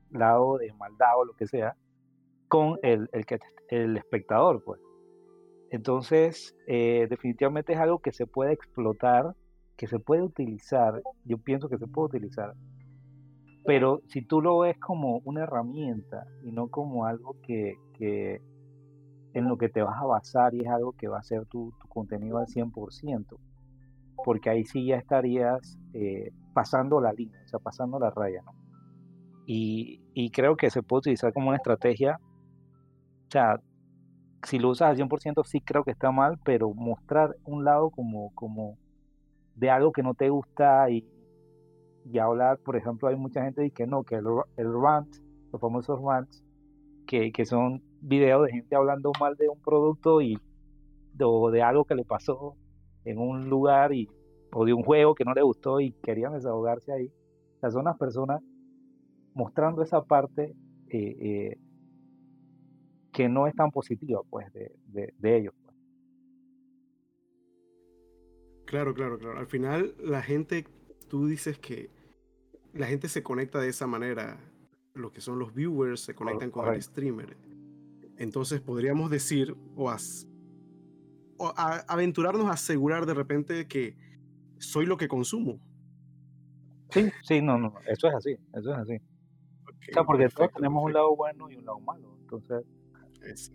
[0.10, 1.76] lado de maldad o lo que sea,
[2.48, 3.10] con el,
[3.70, 4.80] el, espectador, pues.
[5.72, 9.36] Entonces, eh, definitivamente es algo que se puede explotar,
[9.78, 12.54] que se puede utilizar, yo pienso que se puede utilizar
[13.64, 18.42] pero si tú lo ves como una herramienta y no como algo que, que
[19.34, 21.72] en lo que te vas a basar y es algo que va a ser tu,
[21.80, 23.38] tu contenido al 100%,
[24.24, 28.54] porque ahí sí ya estarías eh, pasando la línea, o sea, pasando la raya, ¿no?
[29.46, 32.20] Y, y, creo que se puede utilizar como una estrategia,
[33.28, 33.60] o sea,
[34.44, 38.34] si lo usas al 100% sí creo que está mal, pero mostrar un lado como,
[38.34, 38.78] como
[39.56, 41.06] de algo que no te gusta y,
[42.06, 44.26] y hablar, por ejemplo, hay mucha gente que no, que el,
[44.58, 45.16] el rant,
[45.52, 46.44] los famosos rants,
[47.06, 50.38] que, que, son videos de gente hablando mal de un producto y
[51.20, 52.56] o de algo que le pasó
[53.06, 54.10] en un lugar y,
[54.54, 57.12] o de un juego que no le gustó y querían desahogarse ahí.
[57.62, 58.42] O son las personas
[59.34, 60.56] mostrando esa parte
[60.90, 61.58] eh, eh,
[63.12, 65.54] que no es tan positiva, pues, de, de, de ellos.
[65.64, 65.76] Pues.
[68.66, 69.38] Claro, claro, claro.
[69.40, 70.66] Al final la gente
[71.12, 71.90] tú dices que
[72.74, 74.40] la gente se conecta de esa manera,
[74.94, 77.36] lo que son los viewers se conectan con el streamer.
[78.18, 79.94] Entonces podríamos decir o,
[81.58, 83.98] aventurarnos a asegurar de repente que
[84.58, 85.60] soy lo que consumo.
[86.92, 88.96] Sí, sí, no, no, eso es así, eso es así.
[88.96, 92.16] o sea, porque todos tenemos un lado bueno y un lado malo.
[92.22, 92.64] Entonces,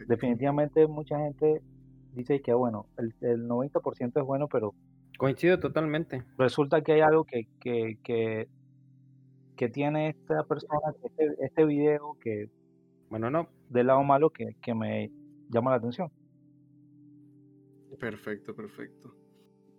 [0.06, 1.62] definitivamente mucha gente
[2.12, 4.74] dice que, bueno, el, el 90% es bueno, pero
[5.16, 6.24] Coincido totalmente.
[6.36, 7.98] Resulta que hay algo que, que,
[9.56, 12.50] que, tiene esta persona, este, este video, que,
[13.08, 13.48] bueno, no.
[13.70, 15.10] Del lado malo que, que me
[15.48, 16.10] llama la atención.
[17.98, 19.14] Perfecto, perfecto.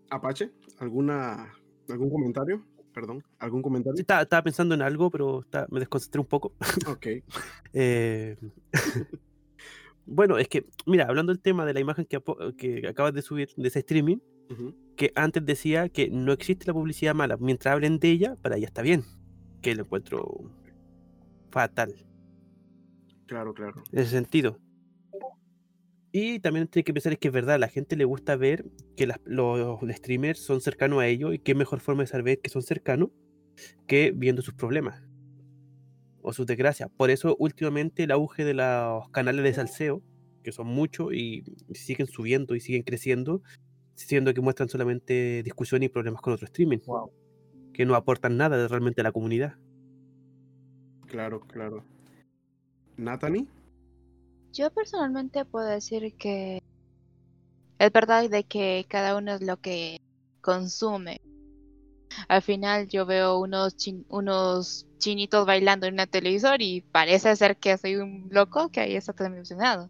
[0.09, 1.53] Apache, ¿alguna,
[1.89, 2.63] ¿algún comentario?
[2.93, 3.99] Perdón, ¿algún comentario?
[3.99, 6.53] estaba, estaba, pensando en algo, pero me desconcentré un poco.
[6.89, 7.07] Ok.
[7.73, 8.37] eh,
[10.07, 12.19] bueno, es que, mira, hablando del tema de la imagen que,
[12.57, 14.17] que acabas de subir, de ese streaming,
[14.95, 17.37] que antes decía que no existe la publicidad mala.
[17.37, 19.03] Mientras hablen de ella, para ella está bien.
[19.61, 20.51] Que lo encuentro
[21.51, 21.93] fatal.
[23.27, 23.83] Claro, claro.
[23.91, 24.57] en ese sentido.
[26.11, 28.65] Y también tiene que pensar es que es verdad, a la gente le gusta ver
[28.95, 32.49] que las- los streamers son cercanos a ellos y qué mejor forma de saber que
[32.49, 33.09] son cercanos
[33.87, 35.03] que viendo sus problemas
[36.21, 36.89] o sus desgracias.
[36.95, 40.01] Por eso últimamente el auge de los canales de salseo,
[40.43, 43.41] que son muchos y siguen subiendo y siguen creciendo,
[43.97, 47.11] siendo que muestran solamente discusiones y problemas con otros streaming, Wow.
[47.73, 49.55] que no aportan nada de- realmente a la comunidad.
[51.07, 51.83] Claro, claro.
[52.97, 53.45] Natalie,
[54.53, 56.61] Yo personalmente puedo decir que
[57.79, 59.99] es verdad de que cada uno es lo que
[60.41, 61.19] consume.
[62.27, 67.57] Al final yo veo unos, chin- unos chinitos bailando en una televisor y parece ser
[67.57, 69.89] que soy un loco que ahí está todo emocionado.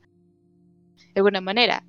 [1.14, 1.84] De alguna manera.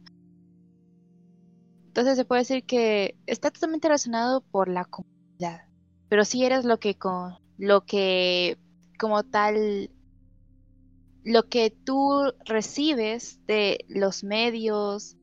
[1.98, 5.62] Entonces se puede decir que está totalmente relacionado por la comunidad.
[6.08, 8.56] Pero si eres lo que con lo que
[9.00, 9.90] como tal
[11.24, 15.16] lo que tú recibes de los medios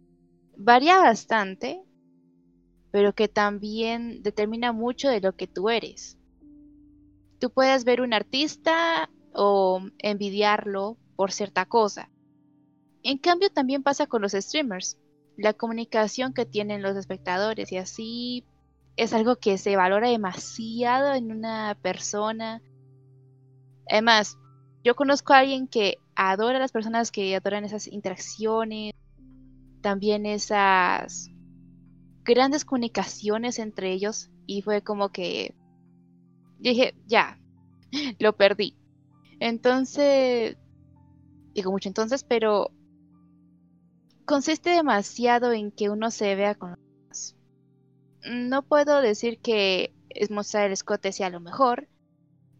[0.57, 1.81] varía bastante,
[2.91, 6.17] pero que también determina mucho de lo que tú eres.
[7.39, 12.11] Tú puedes ver un artista o envidiarlo por cierta cosa.
[13.01, 14.97] En cambio, también pasa con los streamers.
[15.37, 18.45] La comunicación que tienen los espectadores y así
[18.95, 22.61] es algo que se valora demasiado en una persona.
[23.89, 24.37] Además,
[24.83, 28.93] yo conozco a alguien que adora a las personas que adoran esas interacciones,
[29.81, 31.29] también esas
[32.23, 35.53] grandes comunicaciones entre ellos y fue como que
[36.59, 37.39] dije, ya,
[38.19, 38.75] lo perdí.
[39.39, 40.57] Entonces,
[41.53, 42.71] digo mucho entonces, pero
[44.25, 47.35] consiste demasiado en que uno se vea con los demás.
[48.23, 51.87] No puedo decir que es mostrar el escote sea lo mejor,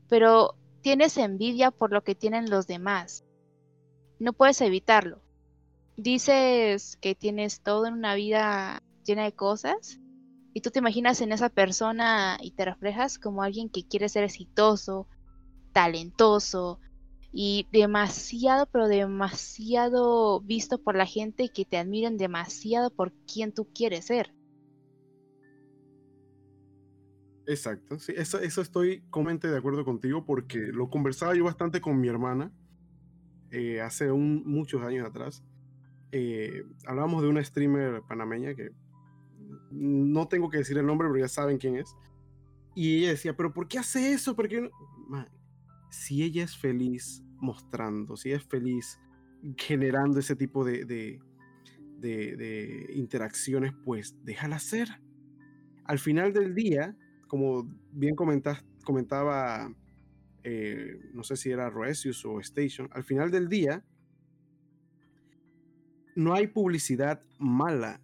[0.08, 3.26] pero tienes envidia por lo que tienen los demás.
[4.20, 5.22] No puedes evitarlo.
[5.98, 10.00] Dices que tienes todo en una vida llena de cosas
[10.54, 14.24] y tú te imaginas en esa persona y te reflejas como alguien que quiere ser
[14.24, 15.08] exitoso,
[15.74, 16.80] talentoso
[17.38, 23.68] y demasiado, pero demasiado visto por la gente que te admiren demasiado por quien tú
[23.76, 24.34] quieres ser.
[27.46, 32.00] Exacto, sí, eso, eso estoy completamente de acuerdo contigo porque lo conversaba yo bastante con
[32.00, 32.54] mi hermana
[33.52, 35.44] eh, hace un, muchos años atrás.
[36.14, 38.70] Eh, hablábamos de una streamer panameña que
[39.72, 41.94] no tengo que decir el nombre, pero ya saben quién es.
[42.76, 44.38] Y ella decía, pero ¿por qué hace eso?
[44.38, 44.70] ¿Por qué no?".
[45.10, 45.28] Man,
[45.92, 49.00] si ella es feliz mostrando, si es feliz
[49.58, 51.20] generando ese tipo de, de,
[52.94, 54.88] interacciones, pues déjala ser.
[55.86, 56.96] Al final del día,
[57.28, 59.74] como bien comentas, comentaba,
[60.44, 63.84] eh, no sé si era Roesius o Station, al final del día
[66.16, 68.02] no hay publicidad mala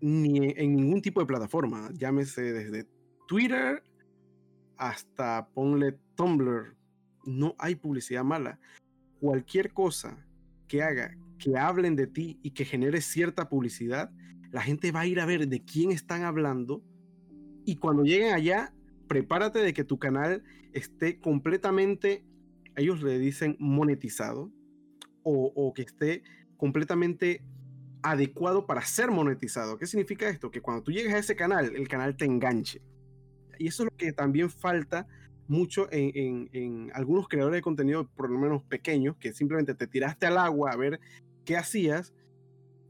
[0.00, 2.86] ni en ningún tipo de plataforma, llámese desde
[3.28, 3.82] Twitter
[4.76, 6.74] hasta ponle Tumblr,
[7.24, 8.58] no hay publicidad mala.
[9.20, 10.26] Cualquier cosa
[10.68, 14.10] que haga que hablen de ti y que genere cierta publicidad,
[14.52, 16.82] la gente va a ir a ver de quién están hablando
[17.64, 18.72] y cuando lleguen allá,
[19.08, 22.24] prepárate de que tu canal esté completamente,
[22.76, 24.50] ellos le dicen monetizado,
[25.22, 26.22] o, que esté
[26.56, 27.44] completamente
[28.02, 29.78] adecuado para ser monetizado.
[29.78, 30.50] ¿Qué significa esto?
[30.50, 32.82] Que cuando tú llegues a ese canal, el canal te enganche.
[33.58, 35.06] Y eso es lo que también falta
[35.50, 40.26] mucho en, en- algunos creadores de contenido, por lo menos pequeños, que simplemente te tiraste
[40.26, 41.00] al agua a ver
[41.44, 42.14] qué hacías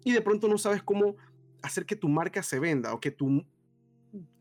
[0.04, 1.16] y de pronto no sabes cómo
[1.62, 3.44] hacer que tu marca se venda o que tu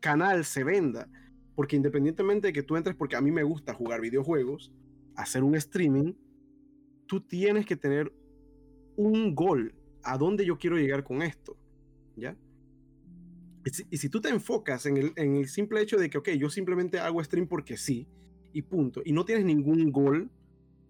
[0.00, 1.08] canal se venda.
[1.54, 4.70] Porque independientemente de que tú entres, porque a mí me gusta jugar videojuegos,
[5.16, 6.12] hacer un streaming,
[7.06, 8.12] tú tienes que tener
[8.96, 9.74] un gol.
[10.02, 11.56] ¿A dónde yo quiero llegar con esto?
[12.16, 12.36] ¿Ya?
[13.90, 16.48] Y si, tú te enfocas en el, en el simple hecho de que, ok, yo
[16.48, 18.08] simplemente hago stream porque sí,
[18.52, 20.30] y punto, y no tienes ningún gol,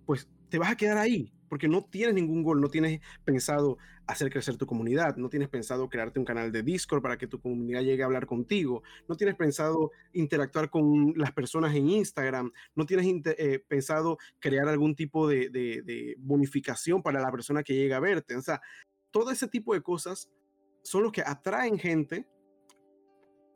[0.06, 4.30] pues te vas a quedar ahí, porque no tienes ningún gol, no tienes pensado hacer
[4.30, 7.82] crecer tu comunidad, no tienes pensado crearte un canal de Discord para que tu comunidad
[7.82, 13.06] llegue a hablar contigo, no tienes pensado interactuar con las personas en Instagram, no tienes
[13.38, 18.00] eh, pensado crear algún tipo de, de- de bonificación para la persona que llega a
[18.00, 18.36] verte.
[18.36, 18.60] O sea,
[19.10, 20.28] todo ese tipo de cosas
[20.82, 22.26] son los que atraen gente.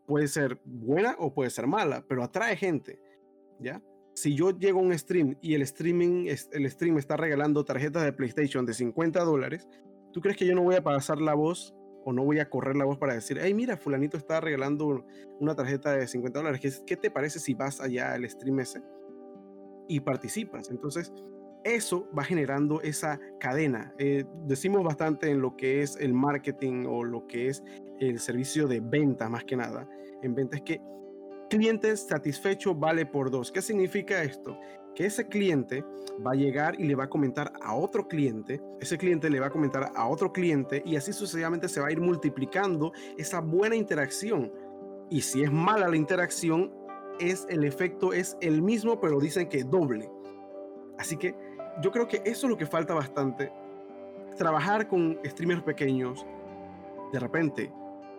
[0.06, 3.00] Puede ser buena o puede ser mala, pero atrae gente,
[3.58, 3.82] ¿ya?
[4.14, 8.12] Si yo llego a un stream y el streaming, el stream está regalando tarjetas de
[8.12, 9.66] PlayStation de 50 dólares,
[10.12, 12.76] ¿tú crees que yo no voy a pasar la voz o no voy a correr
[12.76, 15.04] la voz para decir, hey, mira, fulanito está regalando
[15.40, 18.82] una tarjeta de 50 dólares, ¿qué, qué te parece si vas allá al stream ese
[19.88, 20.70] y participas?
[20.70, 21.12] Entonces,
[21.64, 23.94] eso va generando esa cadena.
[23.98, 27.62] Eh, decimos bastante en lo que es el marketing o lo que es
[28.00, 29.88] el servicio de venta, más que nada.
[30.22, 30.80] En venta es que
[31.48, 33.52] cliente satisfecho vale por dos.
[33.52, 34.58] ¿Qué significa esto?
[34.94, 35.84] Que ese cliente
[36.24, 39.46] va a llegar y le va a comentar a otro cliente, ese cliente le va
[39.46, 43.76] a comentar a otro cliente y así sucesivamente se va a ir multiplicando esa buena
[43.76, 44.52] interacción.
[45.10, 46.72] Y si es mala la interacción,
[47.20, 50.10] es el efecto es el mismo, pero dicen que doble.
[50.98, 51.34] Así que
[51.80, 53.52] yo creo que eso es lo que falta bastante.
[54.36, 56.26] Trabajar con streamers pequeños,
[57.12, 57.72] de repente,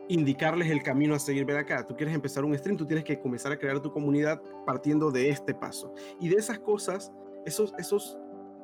[0.07, 1.45] indicarles el camino a seguir.
[1.45, 4.41] Ver acá, tú quieres empezar un stream, tú tienes que comenzar a crear tu comunidad
[4.65, 5.93] partiendo de este paso.
[6.19, 7.11] Y de esas cosas,
[7.45, 8.17] esos, esos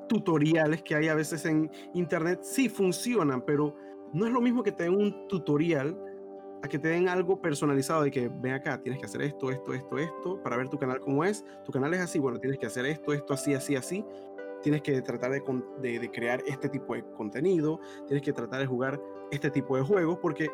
[0.07, 3.75] tutoriales que hay a veces en internet, sí funcionan, pero
[4.13, 5.97] no es lo mismo que te den un tutorial
[6.63, 9.73] a que te den algo personalizado de que ven acá, tienes que hacer esto, esto,
[9.73, 11.43] esto, esto, para ver tu canal cómo es.
[11.65, 14.05] Tu canal es así, bueno, tienes que hacer esto, esto, así, así, así.
[14.61, 19.49] Tienes que tratar de, crear este tipo de contenido, tienes que tratar de jugar este
[19.49, 20.49] tipo de juegos, porque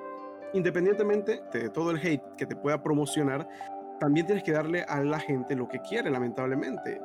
[0.54, 3.48] independientemente de todo el hate que te pueda promocionar,
[4.00, 7.02] también tienes que darle a la gente lo que quiere, lamentablemente.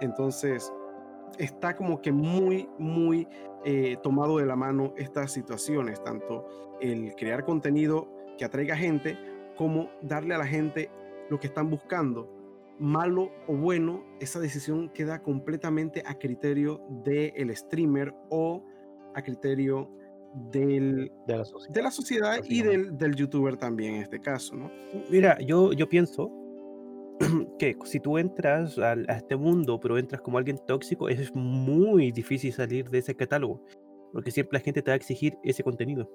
[0.00, 0.72] Entonces,
[1.38, 3.28] está como que muy, muy
[3.64, 6.46] eh, tomado de la mano estas situaciones, tanto
[6.80, 8.08] el crear contenido
[8.38, 9.18] que atraiga gente,
[9.56, 10.90] como darle a la gente
[11.28, 12.37] lo que están buscando.
[12.78, 18.64] Malo o bueno, esa decisión queda completamente a criterio del streamer o
[19.14, 19.90] a criterio
[20.52, 24.54] del, de, la sociedad, de la sociedad y del, del, youtuber también en este caso,
[24.54, 24.70] ¿no?
[25.10, 26.30] Mira, yo, yo pienso
[27.58, 32.12] que si tú entras a, a, este mundo, pero entras como alguien tóxico, es muy
[32.12, 33.64] difícil salir de ese catálogo,
[34.12, 36.08] porque siempre la gente te va a exigir ese contenido.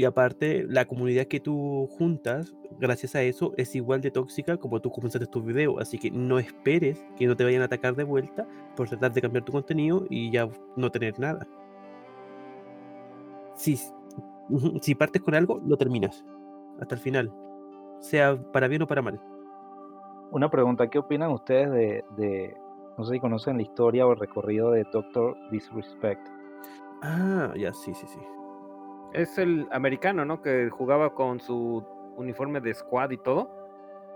[0.00, 4.80] Y aparte, la comunidad que tú juntas, gracias a eso, es igual de tóxica como
[4.80, 5.78] tú comenzaste tu video.
[5.78, 9.20] Así que no esperes que no te vayan a atacar de vuelta por tratar de
[9.20, 11.46] cambiar tu contenido y ya no tener nada
[13.60, 13.78] si,
[14.80, 16.24] si partes con algo, lo terminas
[16.80, 17.30] hasta el final,
[17.98, 19.20] sea para bien o para mal.
[20.30, 22.56] Una pregunta, ¿qué opinan ustedes de, de
[22.96, 26.26] no sé si conocen la historia o el recorrido de Doctor Disrespect?
[27.02, 28.18] Ah, ya, sí, sí, sí.
[29.12, 30.40] Es el americano, ¿no?
[30.40, 31.84] Que jugaba con su
[32.16, 33.50] uniforme de squad y todo.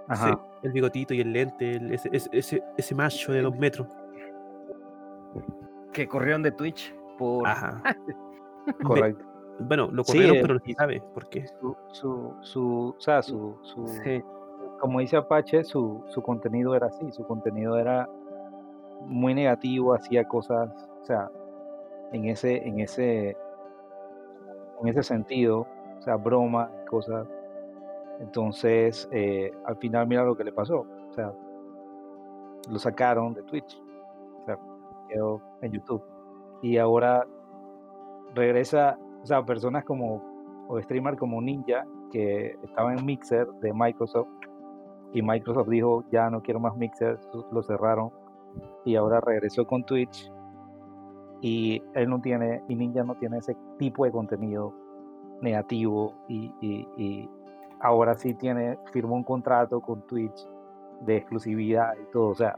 [0.09, 0.29] Ajá.
[0.29, 3.89] Sí, el bigotito y el lente, el, ese, ese, ese macho de dos metros.
[5.93, 7.47] Que corrieron de Twitch por...
[7.47, 7.83] Ajá.
[8.85, 9.25] Correcto.
[9.61, 11.47] Bueno, lo corrieron, sí, pero no se sabe por qué.
[11.61, 14.23] Su, su, su, o sea, su, su sí.
[14.81, 18.09] como dice Apache, su, su contenido era así, su contenido era
[19.07, 20.71] muy negativo, hacía cosas,
[21.03, 21.31] o sea,
[22.13, 23.37] en ese, en ese,
[24.81, 25.67] en ese sentido,
[25.99, 27.27] o sea, broma, cosas.
[28.21, 31.33] Entonces, eh, al final mira lo que le pasó, o sea,
[32.71, 33.83] lo sacaron de Twitch,
[34.43, 34.59] o sea,
[35.09, 36.03] quedó en YouTube.
[36.63, 37.27] Y ahora
[38.35, 40.23] regresa o sea, personas como,
[40.69, 44.29] o streamer como Ninja, que estaba en Mixer de Microsoft,
[45.15, 47.19] y Microsoft dijo, ya no quiero más Mixer,
[47.51, 48.11] lo cerraron,
[48.85, 50.31] y ahora regresó con Twitch,
[51.45, 54.73] y él no tiene, y Ninja no tiene ese tipo de contenido
[55.43, 57.29] negativo, y,
[57.81, 60.49] ahora sí tiene, firmó un contrato con Twitch
[61.03, 62.57] de exclusividad y todo, o sea,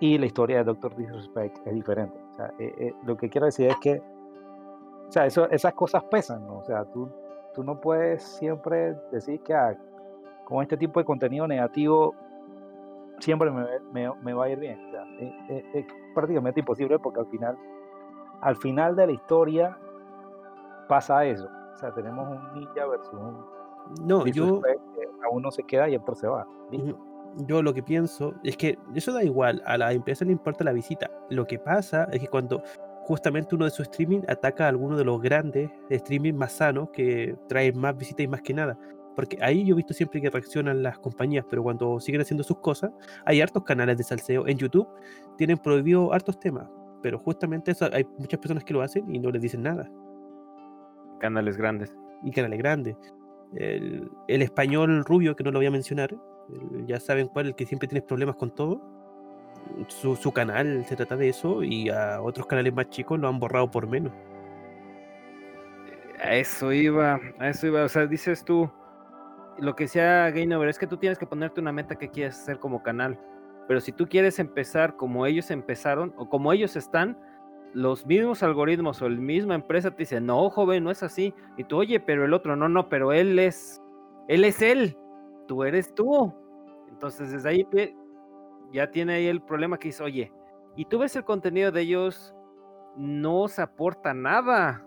[0.00, 2.18] y la historia de Doctor Disrespect es diferente.
[2.32, 4.02] O sea, eh, eh, lo que quiero decir es que
[5.08, 6.42] o sea, esas cosas pesan.
[6.50, 7.08] O sea, tú,
[7.54, 9.78] tú no puedes siempre decir que ah,
[10.44, 12.16] con este tipo de contenido negativo
[13.20, 13.48] siempre
[13.92, 14.80] me, va a ir bien.
[15.20, 15.86] Es, es, es,
[16.16, 17.56] prácticamente imposible porque al final,
[18.42, 19.78] al final de la historia
[20.88, 21.48] pasa eso.
[21.74, 23.44] O sea, tenemos un ninja versus un...
[24.06, 24.60] No, yo...
[25.24, 26.46] A uno se queda y otro se va.
[26.70, 26.98] ¿listo?
[27.46, 30.72] Yo lo que pienso es que eso da igual, a la empresa le importa la
[30.72, 31.10] visita.
[31.30, 32.62] Lo que pasa es que cuando
[33.04, 37.36] justamente uno de sus streaming ataca a alguno de los grandes streaming más sanos que
[37.48, 38.76] traen más visitas y más que nada.
[39.14, 42.58] Porque ahí yo he visto siempre que reaccionan las compañías, pero cuando siguen haciendo sus
[42.58, 42.90] cosas,
[43.24, 44.46] hay hartos canales de salseo.
[44.46, 44.88] En YouTube
[45.36, 46.68] tienen prohibido hartos temas,
[47.02, 49.90] pero justamente eso hay muchas personas que lo hacen y no les dicen nada.
[51.20, 51.94] Canales grandes.
[52.22, 52.96] Y canales grandes.
[53.54, 56.14] El, el español rubio, que no lo voy a mencionar,
[56.50, 58.80] el, ya saben cuál, el que siempre tienes problemas con todo
[59.88, 63.38] su, su, canal se trata de eso y a otros canales más chicos lo han
[63.38, 64.12] borrado por menos.
[66.22, 67.84] A eso iba, a eso iba.
[67.84, 68.70] O sea, dices tú,
[69.58, 72.38] lo que sea Game Over es que tú tienes que ponerte una meta que quieres
[72.38, 73.18] hacer como canal.
[73.72, 77.18] Pero si tú quieres empezar como ellos empezaron o como ellos están,
[77.72, 81.32] los mismos algoritmos o la misma empresa te dice, no, joven, no es así.
[81.56, 83.80] Y tú, oye, pero el otro, no, no, pero él es,
[84.28, 84.98] él es él,
[85.48, 86.34] tú eres tú.
[86.90, 87.66] Entonces desde ahí
[88.74, 90.30] ya tiene ahí el problema que dice, oye,
[90.76, 92.34] Y tú ves el contenido de ellos,
[92.94, 94.84] no se aporta nada.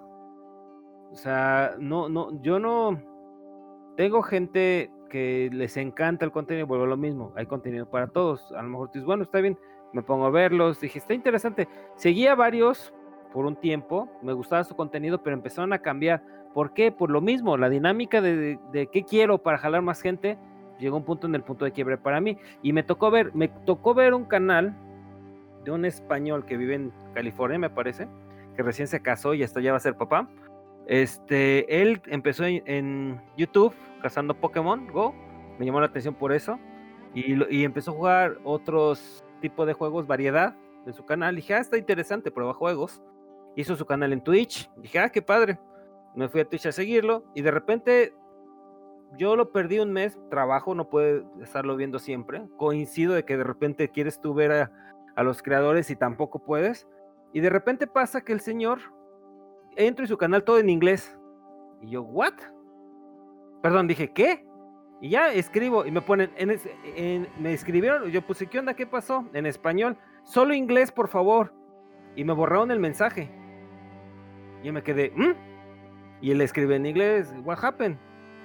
[1.11, 3.01] O sea, no, no, yo no
[3.97, 4.91] tengo gente
[5.51, 8.51] les encanta el contenido, vuelvo a lo mismo, hay contenido para todos.
[8.53, 9.57] A lo mejor dices, bueno, está bien,
[9.93, 10.79] me pongo a verlos.
[10.79, 11.67] Dije, está interesante.
[11.95, 12.93] Seguía varios
[13.33, 16.23] por un tiempo, me gustaba su contenido, pero empezaron a cambiar.
[16.53, 16.91] ¿Por qué?
[16.91, 20.37] Por lo mismo, la dinámica de, de qué quiero para jalar más gente,
[20.79, 22.37] llegó un punto en el punto de quiebre para mí.
[22.61, 24.75] Y me tocó ver, me tocó ver un canal
[25.65, 28.07] de un español que vive en California, me parece,
[28.55, 30.29] que recién se casó y hasta ya va a ser papá.
[30.87, 33.73] Este, él empezó en, YouTube
[34.05, 35.15] cazando Pokémon Go,
[35.57, 36.59] me llamó la atención por eso,
[37.15, 41.35] y, y empezó a jugar otros tipos de juegos, variedad en su canal.
[41.35, 43.01] Dije, ah, está interesante, prueba juegos.
[43.55, 45.59] Hizo su canal en Twitch, dije, ah, qué padre.
[46.13, 48.13] Me fui a Twitch a seguirlo, y de repente
[49.17, 52.45] yo lo perdí un mes, trabajo, no puede estarlo viendo siempre.
[52.57, 54.51] Coincido de que de repente quieres tú ver
[55.15, 56.87] a, los creadores y tampoco puedes.
[57.33, 58.81] Y de repente pasa que el señor
[59.77, 61.17] entro en su canal todo en inglés.
[61.81, 62.35] Y yo, ¿what?
[63.65, 64.45] Perdón, dije, ¿qué?
[65.01, 68.75] Y ya escribo y me ponen, en, me escribieron, yo puse, ¿qué onda?
[68.75, 69.27] ¿Qué pasó?
[69.33, 71.51] En español, solo inglés, por favor.
[72.15, 73.31] Y me borraron el mensaje.
[74.61, 75.33] Y yo me quedé, ¿Mm?
[76.21, 77.97] Y él escribe en inglés, what happened?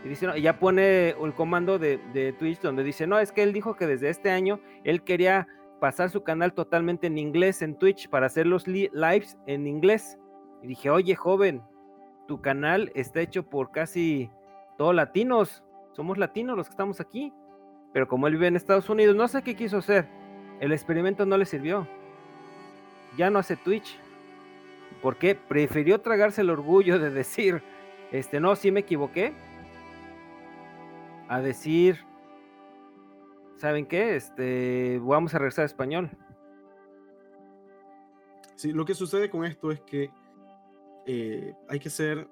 [0.07, 3.43] Y, dice, y ya pone el comando de, de Twitch donde dice, no, es que
[3.43, 5.47] él dijo que desde este año él quería
[5.81, 10.19] pasar su canal totalmente en inglés en Twitch para hacer los lives en inglés.
[10.63, 11.61] Y dije, oye joven,
[12.27, 14.31] tu canal está hecho por casi
[14.81, 15.63] todos latinos.
[15.93, 17.35] Somos latinos los que estamos aquí.
[17.93, 20.09] Pero como él vive en Estados Unidos, no sé qué quiso hacer.
[20.59, 21.87] El experimento no le sirvió.
[23.19, 23.99] Ya no hace Twitch.
[25.03, 25.35] ¿Por qué?
[25.35, 27.63] Prefirió tragarse el orgullo de decir,
[28.11, 29.35] este, no, sí me equivoqué.
[31.29, 31.99] A decir,
[33.59, 34.17] ¿saben qué?
[34.17, 36.09] Este, vamos a regresar a español.
[38.55, 40.11] Sí, lo que sucede con esto es que
[41.05, 42.27] eh, hay que ser,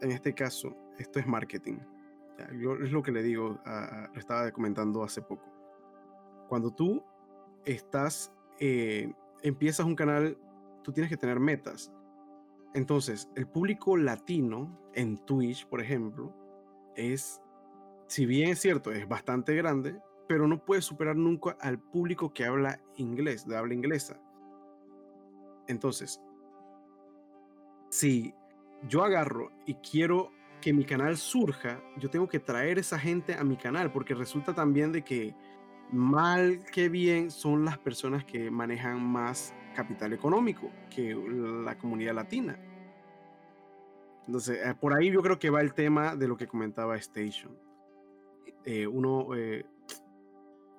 [0.00, 1.78] en este caso, esto es marketing.
[2.58, 5.44] Yo es lo que le digo, lo estaba comentando hace poco.
[6.48, 7.02] Cuando tú
[7.64, 10.38] estás, eh, empiezas un canal,
[10.82, 11.92] tú tienes que tener metas.
[12.74, 16.34] Entonces, el público latino en Twitch, por ejemplo,
[16.96, 17.42] es,
[18.06, 22.44] si bien es cierto, es bastante grande, pero no puede superar nunca al público que
[22.44, 24.20] habla inglés, de habla inglesa.
[25.66, 26.20] Entonces,
[27.90, 28.34] si
[28.88, 30.30] yo agarro y quiero
[30.60, 34.54] que mi canal surja, yo tengo que traer esa gente a mi canal, porque resulta
[34.54, 35.34] también de que
[35.92, 42.58] mal que bien son las personas que manejan más capital económico que la comunidad latina.
[44.26, 47.56] Entonces, eh, por ahí yo creo que va el tema de lo que comentaba Station.
[48.64, 49.64] Eh, uno, eh,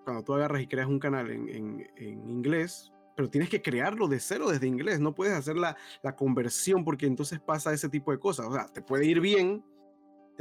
[0.05, 4.49] cuando tú agarras y creas un canal en, inglés, pero tienes que crearlo de cero
[4.49, 8.47] desde inglés, no puedes hacer la, la, conversión porque entonces pasa ese tipo de cosas.
[8.47, 9.63] O sea, te puede ir bien,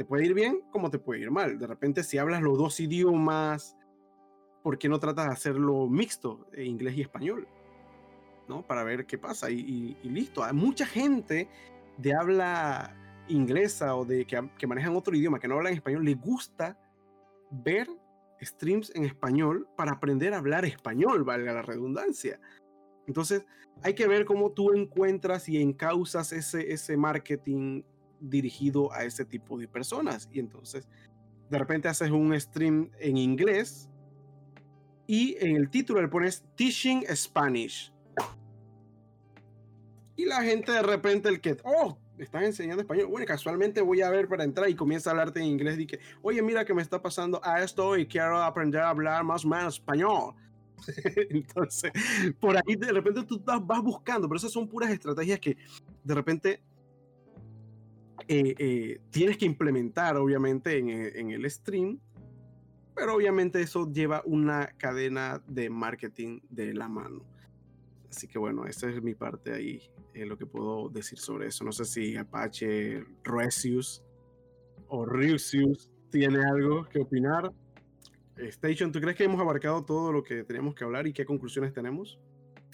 [0.01, 1.59] te puede ir bien como te puede ir mal.
[1.59, 3.77] De repente, si hablas los dos idiomas,
[4.63, 7.47] ¿por qué no tratas de hacerlo mixto, eh, inglés y español?
[8.47, 8.65] ¿No?
[8.65, 10.43] Para ver qué pasa y, listo.
[10.43, 11.47] Hay mucha gente
[11.99, 12.97] de habla
[13.27, 16.79] inglesa o de que, que manejan otro idioma, que no hablan español, le gusta
[17.51, 17.87] ver
[18.41, 22.39] streams en español para aprender a hablar español, valga la redundancia.
[23.05, 23.45] Entonces,
[23.83, 27.83] hay que ver cómo tú encuentras y encausas ese, ese marketing
[28.21, 30.29] dirigido a ese tipo de personas.
[30.31, 30.87] Y entonces,
[31.49, 33.89] de repente haces un stream en inglés
[35.07, 37.91] y en el título le pones Teaching Spanish.
[40.15, 43.07] Y la gente de repente, el que, oh, están enseñando español.
[43.07, 45.79] Bueno, casualmente voy a ver para entrar y comienza a hablarte en inglés.
[45.79, 49.23] Y que, oye, mira que me está pasando a esto y quiero aprender a hablar
[49.23, 50.35] más o menos español.
[51.29, 51.91] Entonces,
[52.39, 55.57] por ahí de repente tú vas buscando, pero esas son puras estrategias que
[56.03, 56.61] de repente
[58.27, 61.99] eh, eh, tienes que implementar, obviamente, en, en el stream.
[62.95, 67.25] Pero obviamente eso lleva una cadena de marketing de la mano.
[68.09, 69.81] Así que bueno, esa es mi parte ahí
[70.13, 71.63] eh, lo que puedo decir sobre eso.
[71.63, 74.03] No sé si Apache, Resius
[74.89, 77.51] o Rusius tiene algo que opinar.
[78.37, 81.73] Station, ¿tú crees que hemos abarcado todo lo que teníamos que hablar y qué conclusiones
[81.73, 82.19] tenemos?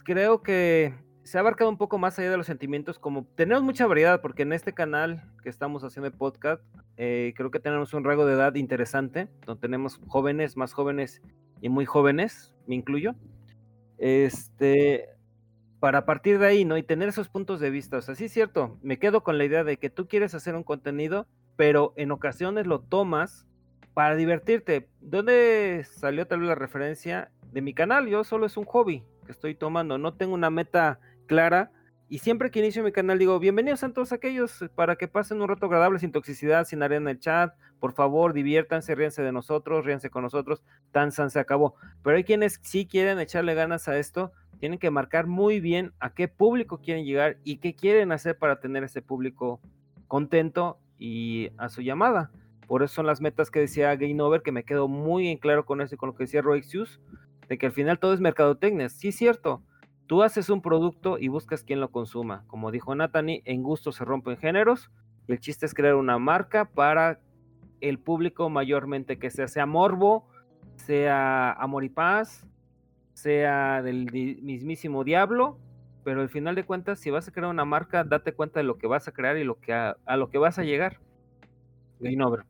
[0.04, 0.96] Creo que
[1.28, 4.44] se ha abarcado un poco más allá de los sentimientos, como tenemos mucha variedad, porque
[4.44, 6.64] en este canal que estamos haciendo el podcast,
[6.96, 11.22] eh, creo que tenemos un rango de edad interesante, donde tenemos jóvenes, más jóvenes
[11.60, 13.14] y muy jóvenes, me incluyo.
[13.98, 15.10] Este,
[15.82, 16.78] para partir de ahí, ¿no?
[16.78, 17.98] Y tener esos puntos de vista.
[17.98, 20.56] O sea, sí es cierto, me quedo con la idea de que tú quieres hacer
[20.56, 23.46] un contenido, pero en ocasiones lo tomas
[23.94, 24.88] para divertirte.
[25.02, 28.08] ¿Dónde salió tal vez la referencia de mi canal?
[28.08, 29.04] Yo solo es un hobby.
[29.26, 29.98] que estoy tomando.
[29.98, 31.72] No tengo una meta clara
[32.10, 35.50] y siempre que inicio mi canal digo, bienvenidos a todos aquellos para que pasen un
[35.50, 37.54] rato agradable sin toxicidad, sin arena en el chat.
[37.82, 40.64] Por favor, diviértanse, ríense de nosotros, ríense con nosotros.
[40.94, 41.76] Tanzan se acabó.
[42.04, 46.14] Pero hay quienes sí quieren echarle ganas a esto, tienen que marcar muy bien a
[46.14, 49.60] qué público quieren llegar y qué quieren hacer para tener ese público
[50.08, 52.32] contento y a su llamada.
[52.68, 55.66] Por eso son las metas que decía Game Over, que me quedó muy en claro
[55.66, 57.02] con eso y con lo que decía Roexius,
[57.50, 58.88] de que al final todo es mercadotecnia.
[58.88, 59.62] Sí, es cierto.
[60.08, 62.44] Tú haces un producto y buscas quién lo consuma.
[62.48, 64.90] Como dijo Nathanie, en gusto se rompen géneros.
[65.28, 67.20] Y el chiste es crear una marca para
[67.82, 70.28] el público mayormente que sea, sea morbo,
[70.76, 72.48] sea amor y paz,
[73.14, 75.60] sea del mismísimo diablo,
[76.04, 78.78] pero al final de cuentas, si vas a crear una marca, date cuenta de lo
[78.78, 81.00] que vas a crear y lo que a, lo que vas a llegar.
[82.00, 82.46] Over.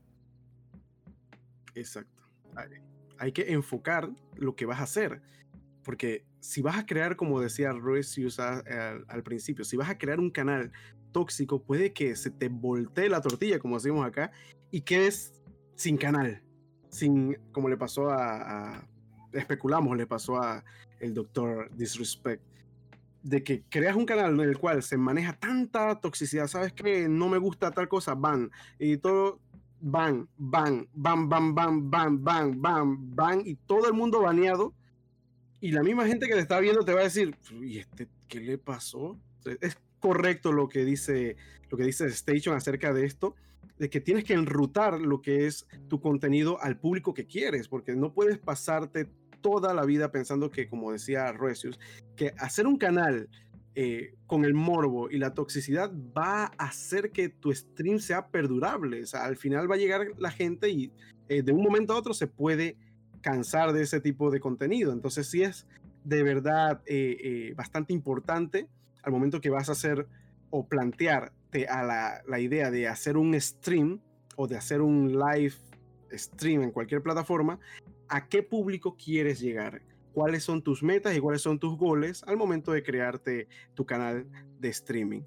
[1.73, 2.23] Exacto.
[3.17, 5.21] Hay que enfocar lo que vas a hacer.
[5.87, 10.19] Porque si vas a crear, como decía Ruiz al, al principio, si vas a crear
[10.19, 10.69] un canal
[11.13, 14.29] tóxico, puede que se te voltee la tortilla, como decimos acá,
[14.69, 15.31] y quedes
[15.75, 16.43] sin canal.
[16.89, 18.85] Sin, como le pasó a,
[19.31, 20.61] especulamos, le pasó a
[20.99, 22.43] el doctor Disrespect
[23.23, 27.29] de que creas un canal en el cual se maneja tanta toxicidad, sabes que no
[27.29, 29.39] me gusta tal cosa, van, y todo,
[29.79, 34.73] van, van, van, van, van, van, van, van, van, y todo el mundo baneado,
[35.59, 38.39] y la misma gente que te está viendo te va a decir, ¿y este qué
[38.39, 39.19] le pasó?
[39.61, 41.35] Es correcto lo que dice,
[41.69, 43.35] lo que dice Station acerca de esto,
[43.79, 47.95] de que tienes que enrutar lo que es tu contenido al público que quieres, porque
[47.95, 49.09] no puedes pasarte
[49.41, 51.79] toda la vida pensando que, como decía Recius,
[52.15, 53.29] que hacer un canal
[53.75, 59.03] eh, con el morbo y la toxicidad va a hacer que tu stream sea perdurable.
[59.03, 60.91] O sea, al final va a llegar la gente y
[61.29, 62.75] eh, de un momento a otro se puede
[63.21, 64.91] cansar de ese tipo de contenido.
[64.91, 65.67] Entonces sí es
[66.03, 68.67] de verdad eh, bastante importante
[69.03, 70.07] al momento que vas a hacer
[70.49, 73.99] o plantearte a la, la idea de hacer un stream
[74.35, 75.55] o de hacer un live
[76.11, 77.59] stream en cualquier plataforma,
[78.07, 79.81] a qué público quieres llegar,
[80.13, 84.27] cuáles son tus metas y cuáles son tus goles al momento de crearte tu canal
[84.59, 85.21] de streaming.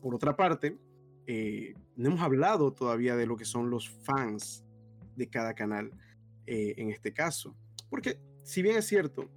[0.00, 0.78] Por otra parte,
[1.26, 4.64] eh, no hemos hablado todavía de lo que son los fans
[5.16, 5.90] de cada canal
[6.46, 7.56] eh, en este caso.
[7.90, 9.30] Porque si bien es cierto,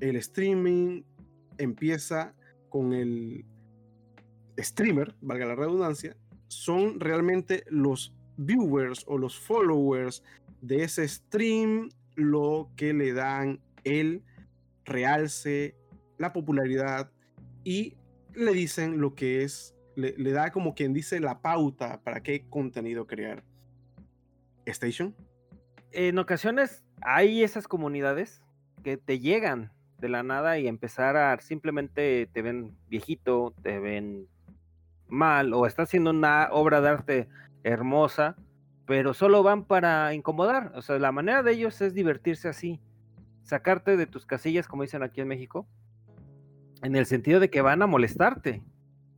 [0.00, 1.02] el streaming
[1.58, 2.34] empieza
[2.68, 3.44] con el
[4.58, 6.16] streamer, valga la redundancia,
[6.48, 10.22] son realmente los viewers o los followers
[10.60, 14.22] de ese stream lo que le dan el
[14.84, 15.76] realce,
[16.18, 17.10] la popularidad
[17.64, 17.96] y
[18.34, 23.06] le dicen lo que es, le, da como quien dice la pauta para qué contenido
[23.06, 23.44] crear.
[24.64, 25.14] Station.
[25.92, 28.42] En ocasiones hay esas comunidades
[28.82, 34.26] que te llegan de la nada y empezar a simplemente te ven viejito, te ven
[35.08, 37.28] mal o está haciendo una obra de arte
[37.62, 38.36] hermosa
[38.86, 40.72] pero solo van para incomodar.
[40.74, 42.80] O sea, la manera de ellos es divertirse así,
[43.42, 45.66] sacarte de tus casillas, como dicen aquí en México,
[46.82, 48.62] en el sentido de que van a molestarte.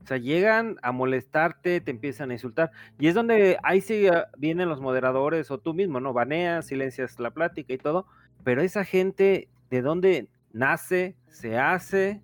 [0.05, 2.71] O sea, llegan a molestarte, te empiezan a insultar.
[2.99, 6.13] Y es donde ahí sí ah, vienen los moderadores o tú mismo, ¿no?
[6.13, 8.07] Baneas, silencias la plática y todo.
[8.45, 12.21] Pero esa gente, ¿de dónde nace, se hace?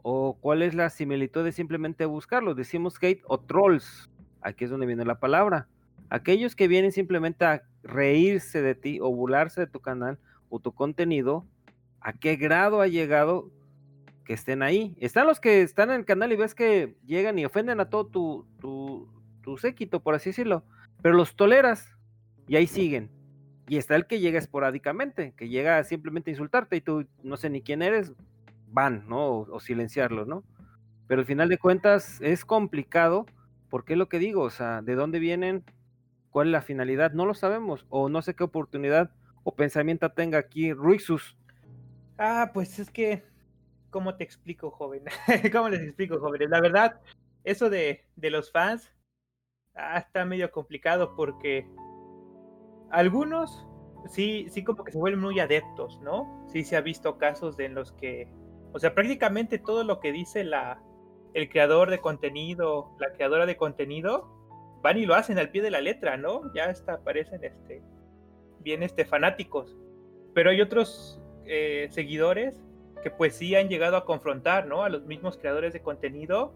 [0.00, 2.54] ¿O cuál es la similitud de simplemente buscarlo?
[2.54, 4.10] Decimos hate o trolls.
[4.40, 5.68] Aquí es donde viene la palabra.
[6.08, 10.72] Aquellos que vienen simplemente a reírse de ti o burlarse de tu canal o tu
[10.72, 11.44] contenido,
[12.00, 13.50] ¿a qué grado ha llegado
[14.24, 14.96] que estén ahí?
[15.00, 18.06] Están los que están en el canal y ves que llegan y ofenden a todo
[18.06, 19.08] tu, tu,
[19.42, 20.64] tu séquito, por así decirlo,
[21.02, 21.96] pero los toleras
[22.46, 23.10] y ahí siguen.
[23.68, 27.48] Y está el que llega esporádicamente, que llega simplemente a insultarte y tú no sé
[27.48, 28.12] ni quién eres,
[28.68, 29.26] van, ¿no?
[29.26, 30.44] O, o silenciarlo, ¿no?
[31.06, 33.26] Pero al final de cuentas es complicado,
[33.70, 35.64] porque es lo que digo, o sea, ¿de dónde vienen?
[36.32, 39.10] cuál es la finalidad, no lo sabemos, o no sé qué oportunidad
[39.44, 41.36] o pensamiento tenga aquí Ruixus.
[42.18, 43.22] Ah, pues es que,
[43.92, 45.04] ¿cómo te explico, joven?
[45.52, 46.50] ¿Cómo les explico, jóvenes?
[46.50, 47.00] La verdad,
[47.44, 48.92] eso de, de los fans
[49.76, 51.68] ah, está medio complicado porque
[52.90, 53.68] algunos
[54.08, 56.44] sí, sí como que se vuelven muy adeptos, ¿no?
[56.48, 58.28] Sí se ha visto casos de en los que,
[58.72, 60.82] o sea, prácticamente todo lo que dice la,
[61.34, 64.28] el creador de contenido, la creadora de contenido,
[64.82, 66.52] van y lo hacen al pie de la letra, ¿no?
[66.54, 67.82] Ya hasta parecen este,
[68.60, 69.76] bien este, fanáticos.
[70.34, 72.58] Pero hay otros eh, seguidores
[73.02, 74.82] que pues sí han llegado a confrontar, ¿no?
[74.84, 76.54] A los mismos creadores de contenido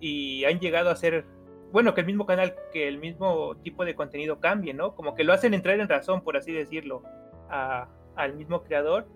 [0.00, 1.24] y han llegado a hacer,
[1.72, 4.94] bueno, que el mismo canal, que el mismo tipo de contenido cambie, ¿no?
[4.94, 7.02] Como que lo hacen entrar en razón, por así decirlo,
[7.48, 9.06] al mismo creador.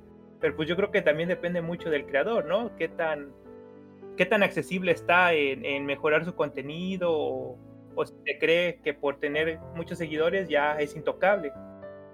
[0.41, 2.75] pero pues yo creo que también depende mucho del creador, ¿no?
[2.77, 3.33] Qué tan,
[4.17, 7.59] qué tan accesible está en, mejorar su contenido o,
[7.95, 11.53] o si se cree que por tener muchos seguidores ya es intocable.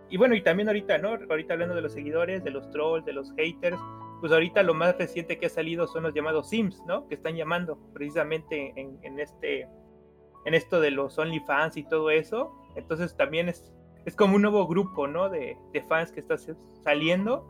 [0.09, 1.19] Y bueno, y también ahorita, ¿no?
[1.29, 3.79] Ahorita hablando de los seguidores, de los trolls, de los haters,
[4.21, 7.07] pues ahorita lo más reciente que ha salido son los llamados Sims, ¿no?
[7.09, 9.69] Que están llamando precisamente en, en este,
[10.45, 12.53] en esto de los OnlyFans y todo eso.
[12.77, 13.73] Entonces también es,
[14.05, 15.29] es como un nuevo grupo, ¿no?
[15.29, 16.37] De, de fans que está
[16.85, 17.47] saliendo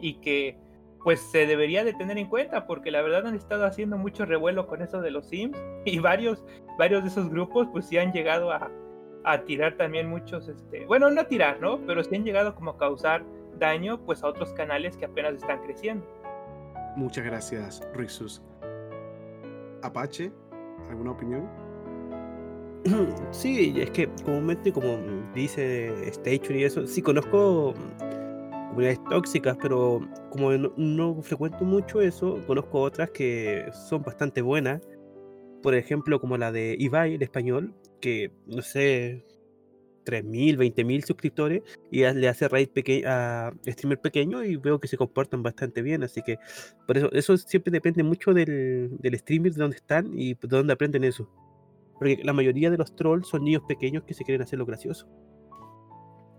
[0.00, 0.58] y que
[1.02, 4.66] pues se debería de tener en cuenta porque la verdad han estado haciendo mucho revuelo
[4.66, 6.42] con eso de los Sims y varios,
[6.78, 8.70] varios de esos grupos pues sí han llegado a,
[9.24, 11.78] a tirar también muchos, este, bueno, no tirar, ¿no?
[11.86, 13.24] Pero sí han llegado como a causar
[13.58, 16.06] daño pues a otros canales que apenas están creciendo.
[16.96, 18.42] Muchas gracias, Rixus.
[19.82, 20.32] Apache,
[20.88, 21.48] ¿alguna opinión?
[23.30, 24.98] Sí, es que comúnmente, como
[25.34, 27.74] dice Station y eso, sí conozco
[28.68, 30.00] comunidades tóxicas, pero
[30.30, 34.82] como no, no frecuento mucho eso, conozco otras que son bastante buenas.
[35.62, 39.24] Por ejemplo, como la de Ibai, el español, que no sé,
[40.04, 44.96] 3.000, 20.000 suscriptores y le hace raid peque- a streamer pequeño y veo que se
[44.96, 46.02] comportan bastante bien.
[46.04, 46.38] Así que
[46.86, 50.72] por eso, eso siempre depende mucho del, del streamer, de dónde están y de dónde
[50.72, 51.28] aprenden eso.
[51.94, 55.06] Porque la mayoría de los trolls son niños pequeños que se quieren hacer lo gracioso.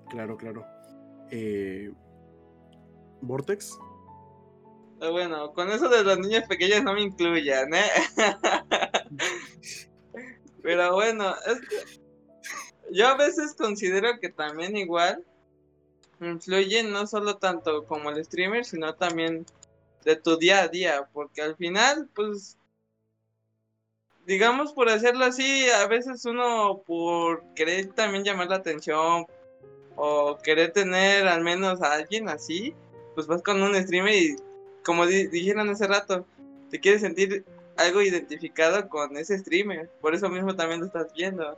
[0.09, 0.66] Claro, claro.
[1.32, 1.91] Eh,
[3.22, 3.76] Vortex,
[4.99, 7.82] Pero bueno, con eso de los niños pequeños no me incluyan, ¿eh?
[10.61, 11.76] Pero bueno, es que
[12.96, 15.24] yo a veces considero que también igual
[16.22, 19.46] influye no solo tanto como el streamer, sino también
[20.06, 22.58] de tu día a día, porque al final, pues,
[24.26, 29.26] digamos por hacerlo así, a veces uno por querer también llamar la atención
[29.96, 32.74] o querer tener al menos a alguien así,
[33.14, 34.36] pues vas con un streamer y
[34.84, 36.26] como di- dijeron hace rato,
[36.70, 37.46] te quieres sentir
[37.78, 41.58] algo identificado con ese streamer, por eso mismo también lo estás viendo.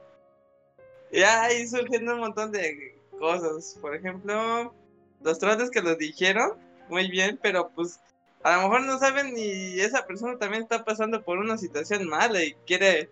[1.11, 4.73] Y ahí surgen un montón de cosas, por ejemplo,
[5.21, 6.53] los trotes que los dijeron,
[6.89, 7.99] muy bien, pero pues
[8.43, 12.43] a lo mejor no saben ni esa persona también está pasando por una situación mala
[12.43, 13.09] y quiere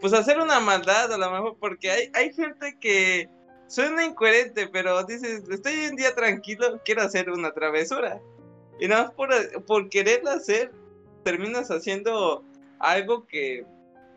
[0.00, 3.28] pues hacer una maldad a lo mejor porque hay, hay gente que
[3.68, 8.20] suena incoherente, pero dices, estoy un día tranquilo, quiero hacer una travesura.
[8.78, 10.72] Y nada más por, por quererla hacer,
[11.22, 12.44] terminas haciendo
[12.78, 13.64] algo que,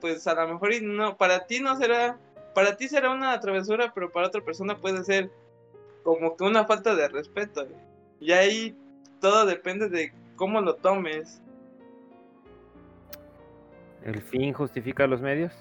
[0.02, 2.20] pues a lo mejor no, para ti no será,
[2.56, 5.30] para ti será una travesura, pero para otra persona puede ser
[6.04, 7.68] como que una falta de respeto.
[8.20, 8.76] Y ahí
[9.20, 11.42] todo depende de cómo lo tomes.
[14.04, 15.52] ¿El fin justifica los medios?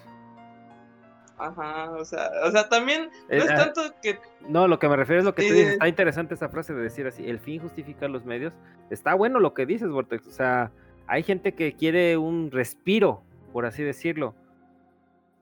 [1.37, 4.17] Ajá, o sea, o sea, también no Eh, es ah, tanto que
[4.47, 5.73] No, lo que me refiero es lo que Sí, tú dices.
[5.73, 8.53] Está interesante esa frase de decir así, el fin justifica los medios.
[8.89, 10.27] Está bueno lo que dices, Vortex.
[10.27, 10.71] O sea,
[11.07, 13.21] hay gente que quiere un respiro,
[13.51, 14.33] por así decirlo.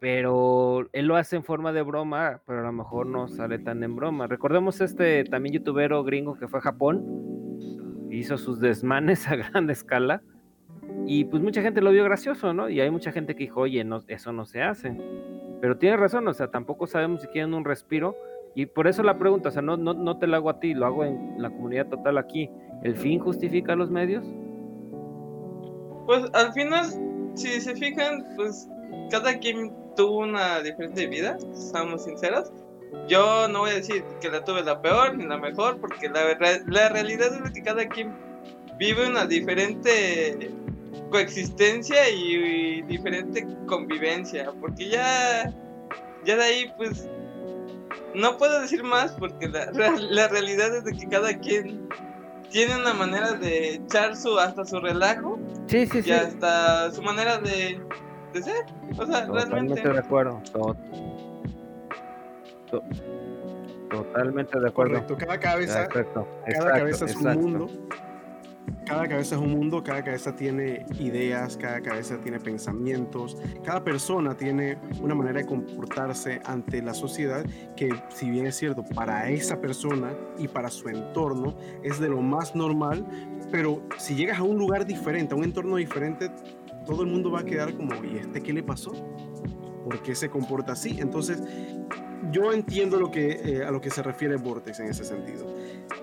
[0.03, 3.81] Pero él lo hace en forma de broma, pero a lo mejor no sale tan
[3.85, 4.27] en broma.
[4.27, 7.05] Recordemos este también youtubero gringo que fue a Japón.
[8.11, 10.21] Hizo sus desmanes a gran escala.
[11.07, 12.67] Y pues mucha gente lo vio gracioso, ¿no?
[12.67, 14.93] Y hay mucha gente que dijo, oye, no, eso no se hace.
[15.61, 18.13] Pero tienes razón, o sea, tampoco sabemos si quieren un respiro.
[18.55, 20.73] Y por eso la pregunta, o sea, no, no, no te la hago a ti,
[20.73, 22.49] lo hago en la comunidad total aquí.
[22.83, 24.25] ¿El fin justifica los medios?
[26.05, 26.87] Pues al final,
[27.35, 28.67] si se fijan, pues
[29.09, 32.51] cada quien tuvo una diferente vida, seamos sinceros.
[33.07, 36.33] Yo no voy a decir que la tuve la peor ni la mejor, porque la,
[36.35, 38.13] re- la realidad es que cada quien
[38.77, 40.51] vive una diferente
[41.09, 45.51] coexistencia y, y diferente convivencia, porque ya,
[46.25, 47.07] ya de ahí pues
[48.15, 51.87] no puedo decir más porque la, la- realidad es de que cada quien
[52.51, 56.09] tiene una manera de echar su hasta su relajo Sí, sí, sí.
[56.09, 57.79] y hasta su manera de,
[58.33, 58.65] de ser.
[58.97, 60.41] O sea, Totalmente de acuerdo.
[60.51, 60.75] To-
[62.71, 62.83] to-
[63.89, 64.93] totalmente de acuerdo.
[64.93, 65.17] correcto.
[65.17, 67.67] Cada cabeza, Exacto, cada exacto, cabeza es un mundo.
[68.85, 74.35] Cada cabeza es un mundo, cada cabeza tiene ideas, cada cabeza tiene pensamientos, cada persona
[74.35, 79.59] tiene una manera de comportarse ante la sociedad que si bien es cierto para esa
[79.59, 83.05] persona y para su entorno es de lo más normal,
[83.51, 86.29] pero si llegas a un lugar diferente, a un entorno diferente,
[86.85, 88.91] todo el mundo va a quedar como, ¿y este qué le pasó?
[89.83, 90.97] ¿Por qué se comporta así?
[90.99, 91.41] Entonces,
[92.31, 95.45] yo entiendo lo que, eh, a lo que se refiere Vortex en ese sentido.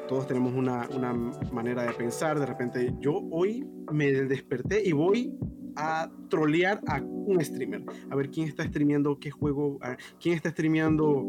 [0.08, 2.38] Todos tenemos una, una manera de pensar.
[2.38, 5.34] De repente, yo hoy me desperté y voy
[5.76, 7.84] a trolear a un streamer.
[8.10, 9.78] A ver quién está streameando, qué juego,
[10.20, 11.22] quién está streameando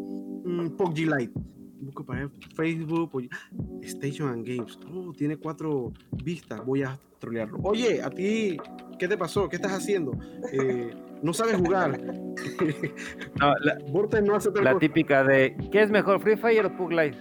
[0.46, 1.34] mm, PUBG Lite.
[1.92, 3.28] Busco para Facebook, pues,
[3.84, 4.80] Station and Games.
[4.94, 5.92] Oh, tiene cuatro
[6.24, 7.60] vistas, voy a trolearlo.
[7.64, 8.58] Oye, a ti,
[8.98, 9.50] ¿qué te pasó?
[9.50, 10.14] ¿Qué estás haciendo?
[10.52, 12.00] Eh, no sabes jugar.
[13.40, 13.78] No, la,
[14.22, 14.80] no hace tal la cosa.
[14.80, 17.18] típica de ¿qué es mejor, Free Fire o Pug Life?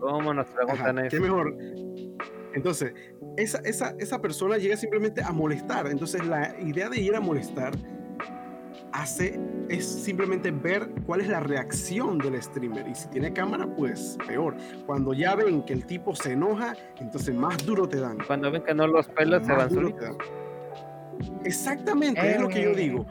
[0.00, 1.22] ¿Cómo nos Ajá, preguntan ¿Qué eso?
[1.22, 1.56] mejor?
[2.54, 2.92] Entonces,
[3.36, 5.86] esa, esa, esa persona llega simplemente a molestar.
[5.86, 7.72] Entonces, la idea de ir a molestar
[8.92, 12.86] hace es simplemente ver cuál es la reacción del streamer.
[12.88, 14.56] Y si tiene cámara, pues peor.
[14.86, 18.18] Cuando ya ven que el tipo se enoja, entonces más duro te dan.
[18.26, 20.16] Cuando ven que no los pelas, se van solitos.
[21.44, 22.74] Exactamente, es lo que yo Eh.
[22.76, 23.06] digo.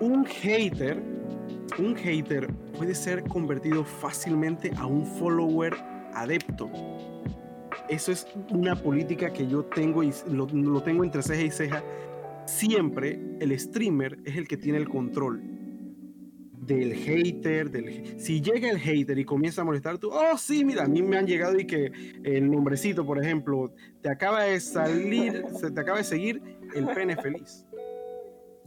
[0.00, 1.00] Un hater,
[1.78, 5.74] un hater puede ser convertido fácilmente a un follower
[6.14, 6.68] adepto.
[7.88, 11.82] Eso es una política que yo tengo y lo, lo tengo entre ceja y ceja.
[12.46, 15.42] Siempre el streamer es el que tiene el control
[16.66, 20.84] del hater, del si llega el hater y comienza a molestar tú, oh sí, mira,
[20.84, 21.92] a mí me han llegado y que
[22.22, 26.42] el nombrecito, por ejemplo, te acaba de salir, se te acaba de seguir
[26.74, 27.66] el pene feliz.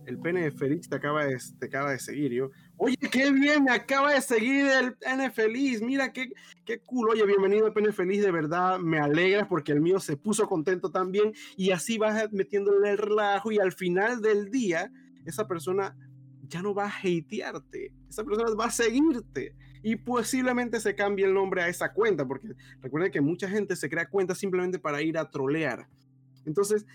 [0.05, 2.32] El pene feliz te acaba de, te acaba de seguir.
[2.32, 5.82] Yo, oye, qué bien, me acaba de seguir el pene feliz.
[5.82, 6.30] Mira qué,
[6.63, 7.09] qué cool.
[7.09, 8.21] Oye, bienvenido al pene feliz.
[8.21, 11.34] De verdad, me alegra porque el mío se puso contento también.
[11.55, 13.51] Y así vas metiéndole el relajo.
[13.51, 14.91] Y al final del día,
[15.25, 15.95] esa persona
[16.47, 17.91] ya no va a hatearte.
[18.09, 19.55] Esa persona va a seguirte.
[19.84, 22.28] Y posiblemente se cambie el nombre a esa cuenta.
[22.28, 22.49] Porque
[22.82, 25.88] recuerden que mucha gente se crea cuentas simplemente para ir a trolear.
[26.45, 26.86] Entonces,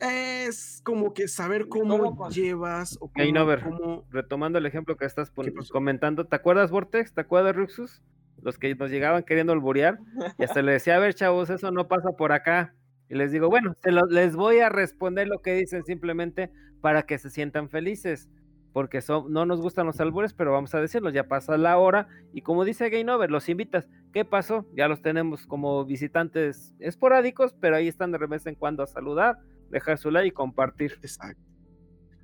[0.00, 3.62] es como que saber cómo, ¿Cómo con- llevas o cómo, over.
[3.62, 5.30] cómo- Retomando el ejemplo que estás
[5.70, 7.12] comentando, ¿te acuerdas, Vortex?
[7.14, 8.02] ¿Te acuerdas, Ruxus?
[8.42, 9.98] Los que nos llegaban queriendo alburear.
[10.38, 12.74] Y hasta le decía, a ver, chavos, eso no pasa por acá.
[13.08, 17.02] Y les digo, bueno, se lo- les voy a responder lo que dicen simplemente para
[17.02, 18.28] que se sientan felices.
[18.72, 22.06] Porque son, no nos gustan los albures, pero vamos a decirlo, ya pasa la hora.
[22.32, 23.88] Y como dice Game Over, los invitas.
[24.12, 24.64] ¿Qué pasó?
[24.76, 29.38] Ya los tenemos como visitantes esporádicos, pero ahí están de vez en cuando a saludar,
[29.70, 30.98] dejar su like y compartir.
[31.02, 31.42] Exacto.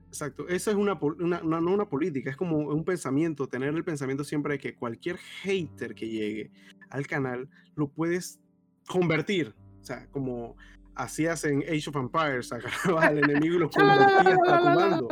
[0.08, 0.48] Exacto.
[0.48, 4.24] Esa es una, una, una- no una política, es como un pensamiento, tener el pensamiento
[4.24, 6.50] siempre de que cualquier hater que llegue
[6.90, 8.40] al canal lo puedes
[8.88, 9.54] convertir.
[9.80, 10.56] O sea, como
[10.94, 15.08] hacías en Age of Empires, agarrabas al enemigo y lo convertías para tu mando.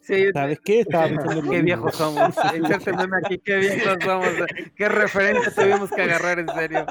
[0.00, 0.80] Sí, ¿Sabes qué?
[0.80, 2.36] Estaba pensando viejos somos.
[3.24, 4.28] Aquí, qué viejos somos.
[4.74, 6.86] Qué referencia tuvimos que agarrar en serio.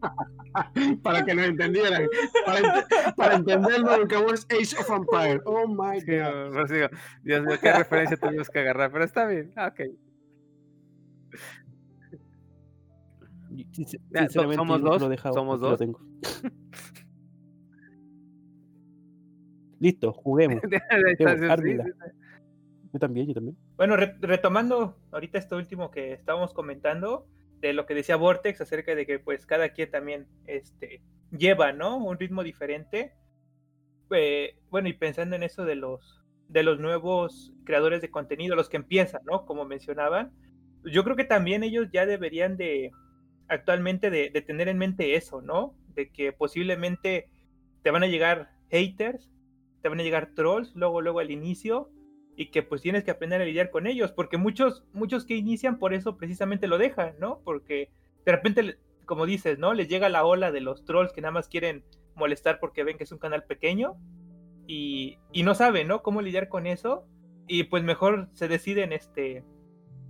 [1.02, 2.06] para que nos entendieran.
[2.46, 5.42] Para, ent- para entenderlo, lo que es Age of Empires.
[5.44, 6.88] Oh my god.
[7.22, 9.52] Dios mío, qué referencia tuvimos que agarrar, pero está bien.
[9.56, 9.80] ah, Ok.
[14.56, 15.78] Somos dos, lo dejado somos lo dos.
[15.78, 16.00] tengo.
[19.80, 20.60] Listo, juguemos.
[21.18, 21.24] Sí,
[21.62, 21.76] sí.
[22.92, 23.56] Yo también, yo también.
[23.76, 27.26] Bueno, re- retomando ahorita esto último que estábamos comentando,
[27.60, 31.96] de lo que decía Vortex acerca de que pues cada quien también este, lleva, ¿no?
[31.96, 33.12] Un ritmo diferente.
[34.10, 38.68] Eh, bueno, y pensando en eso de los, de los nuevos creadores de contenido, los
[38.68, 39.44] que empiezan, ¿no?
[39.44, 40.32] Como mencionaban,
[40.84, 42.92] yo creo que también ellos ya deberían de,
[43.48, 45.74] actualmente, de, de tener en mente eso, ¿no?
[45.94, 47.28] De que posiblemente
[47.82, 49.30] te van a llegar haters,
[49.82, 51.90] te van a llegar trolls, luego, luego al inicio,
[52.40, 55.78] y que pues tienes que aprender a lidiar con ellos, porque muchos, muchos que inician
[55.80, 57.40] por eso precisamente lo dejan, ¿no?
[57.44, 57.90] Porque
[58.24, 59.74] de repente, como dices, ¿no?
[59.74, 61.84] Les llega la ola de los trolls que nada más quieren
[62.14, 63.96] molestar porque ven que es un canal pequeño
[64.68, 66.02] y, y no saben, ¿no?
[66.02, 67.06] Cómo lidiar con eso
[67.48, 69.42] y pues mejor se deciden, este,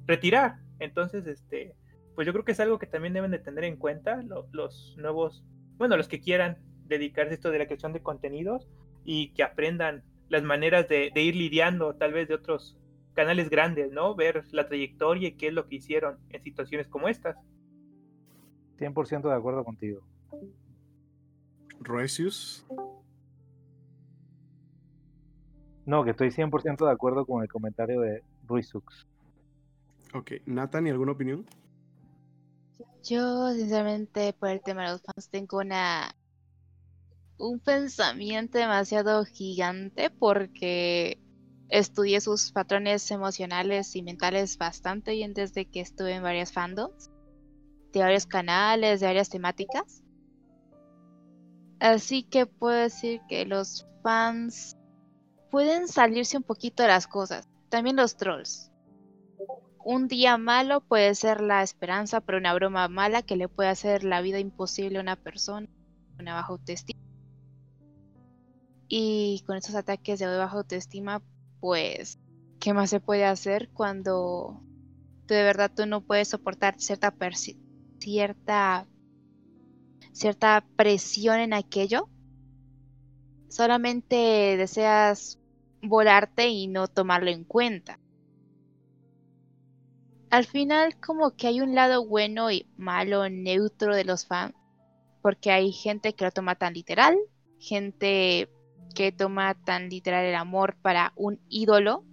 [0.07, 0.57] retirar.
[0.81, 1.75] Entonces, este,
[2.15, 4.95] pues yo creo que es algo que también deben de tener en cuenta lo- los
[4.99, 5.45] nuevos,
[5.79, 8.69] bueno, los que quieran dedicarse a esto de la creación de contenidos
[9.05, 12.77] y que aprendan las maneras de, de ir lidiando tal vez de otros
[13.15, 14.15] canales grandes, ¿no?
[14.15, 17.37] Ver la trayectoria y qué es lo que hicieron en situaciones como estas.
[18.79, 20.03] 100% de acuerdo contigo.
[21.81, 22.67] Roesius.
[25.89, 29.09] No, que estoy 100% de acuerdo con el comentario de Ruizux.
[30.13, 30.33] Ok.
[30.45, 31.47] Nathan, ¿y alguna opinión?
[33.03, 36.11] Yo, sinceramente, por el tema de los fans, tengo una
[37.39, 41.19] un pensamiento demasiado gigante porque
[41.69, 47.11] estudié sus patrones emocionales y mentales bastante bien desde que estuve en varias fandoms,
[47.93, 50.03] de varios canales, de varias temáticas.
[51.81, 54.77] Así que puedo decir que los fans
[55.51, 57.49] pueden salirse un poquito de las cosas.
[57.69, 58.73] También los trolls.
[59.85, 64.05] Un día malo puede ser la esperanza, pero una broma mala que le puede hacer
[64.05, 65.69] la vida imposible a una persona,
[66.19, 66.98] una baja autoestima.
[68.89, 71.23] Y con estos ataques de baja autoestima,
[71.61, 72.19] pues
[72.59, 74.63] ¿qué más se puede hacer cuando
[75.27, 77.15] tú de verdad tú no puedes soportar cierta
[77.99, 78.87] cierta
[80.13, 82.09] cierta presión en aquello?
[83.49, 85.39] Solamente deseas
[85.83, 88.01] volarte y no tomarlo en cuenta.
[90.31, 94.55] Al final como que hay un lado bueno y malo, neutro de los fans,
[95.23, 97.17] porque hay gente que lo toma tan literal,
[97.59, 98.49] gente
[98.95, 102.05] que toma tan literal el amor para un ídolo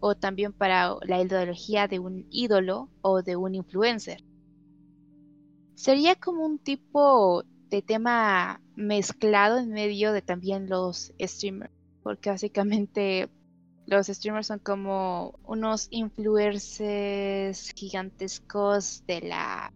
[0.00, 4.24] o también para la ideología de un ídolo o de un influencer.
[5.74, 11.72] Sería como un tipo de tema mezclado en medio de también los streamers,
[12.02, 13.30] porque básicamente
[13.86, 19.72] los streamers son como unos influencers gigantescos de la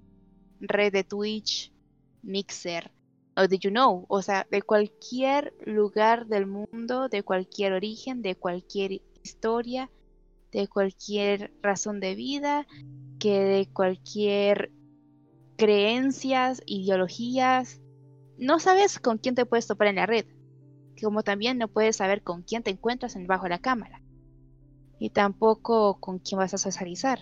[0.61, 1.73] red de Twitch,
[2.23, 2.96] Mixer
[3.37, 8.35] o de You Know, o sea, de cualquier lugar del mundo, de cualquier origen, de
[8.35, 9.91] cualquier historia,
[10.53, 12.67] de cualquier razón de vida,
[13.19, 14.73] que de cualquier
[15.57, 17.81] creencias, ideologías.
[18.39, 20.27] No sabes con quién te puedes topar en la red,
[21.03, 24.03] como también no puedes saber con quién te encuentras en bajo de la cámara,
[24.99, 27.19] y tampoco con quién vas a socializar.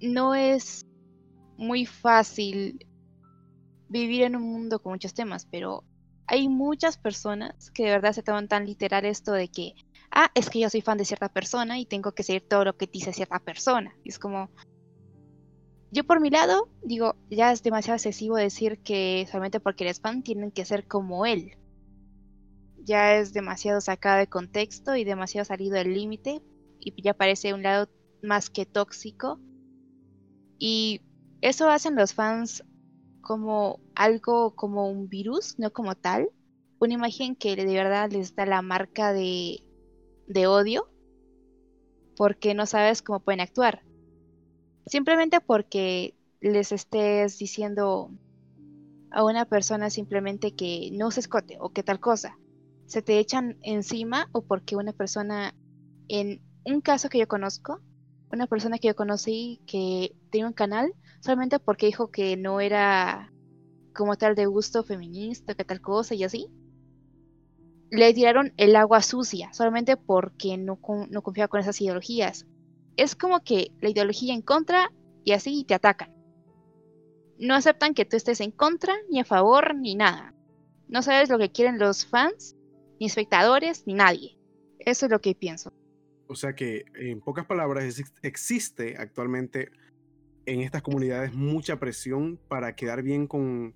[0.00, 0.86] No es
[1.56, 2.86] muy fácil
[3.88, 5.84] vivir en un mundo con muchos temas, pero
[6.26, 9.74] hay muchas personas que de verdad se toman tan literal esto de que,
[10.10, 12.76] ah, es que yo soy fan de cierta persona y tengo que seguir todo lo
[12.76, 13.94] que dice cierta persona.
[14.04, 14.50] Y es como,
[15.90, 20.22] yo por mi lado digo, ya es demasiado excesivo decir que solamente porque eres fan
[20.22, 21.56] tienen que ser como él.
[22.84, 26.42] Ya es demasiado sacado de contexto y demasiado salido del límite
[26.78, 27.88] y ya parece un lado
[28.22, 29.40] más que tóxico.
[30.58, 31.00] Y
[31.40, 32.64] eso hacen los fans
[33.28, 36.30] como algo como un virus, no como tal.
[36.78, 39.62] Una imagen que de verdad les da la marca de,
[40.28, 40.88] de odio
[42.16, 43.82] porque no sabes cómo pueden actuar.
[44.86, 48.10] Simplemente porque les estés diciendo
[49.10, 52.38] a una persona simplemente que no se escote o que tal cosa.
[52.86, 55.54] Se te echan encima o porque una persona,
[56.08, 57.82] en un caso que yo conozco,
[58.32, 63.32] una persona que yo conocí que tenía un canal solamente porque dijo que no era
[63.94, 66.48] como tal de gusto feminista, que tal cosa y así.
[67.90, 70.78] Le tiraron el agua sucia solamente porque no,
[71.10, 72.46] no confiaba con esas ideologías.
[72.96, 74.92] Es como que la ideología en contra
[75.24, 76.12] y así te atacan.
[77.38, 80.34] No aceptan que tú estés en contra, ni a favor, ni nada.
[80.88, 82.56] No sabes lo que quieren los fans,
[82.98, 84.38] ni espectadores, ni nadie.
[84.80, 85.72] Eso es lo que pienso.
[86.26, 89.70] O sea que, en pocas palabras, ex- existe actualmente
[90.48, 93.74] en estas comunidades mucha presión para quedar bien con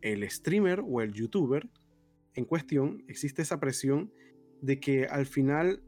[0.00, 1.68] el streamer o el youtuber
[2.34, 3.04] en cuestión.
[3.08, 4.10] Existe esa presión
[4.62, 5.82] de que al final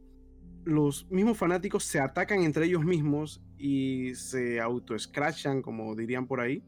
[0.64, 6.62] los mismos fanáticos se atacan entre ellos mismos y se auto-scratchan, como dirían por ahí,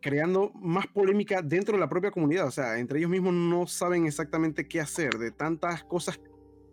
[0.00, 2.46] creando más polémica dentro de la propia comunidad.
[2.46, 6.20] O sea, entre ellos mismos no saben exactamente qué hacer de tantas cosas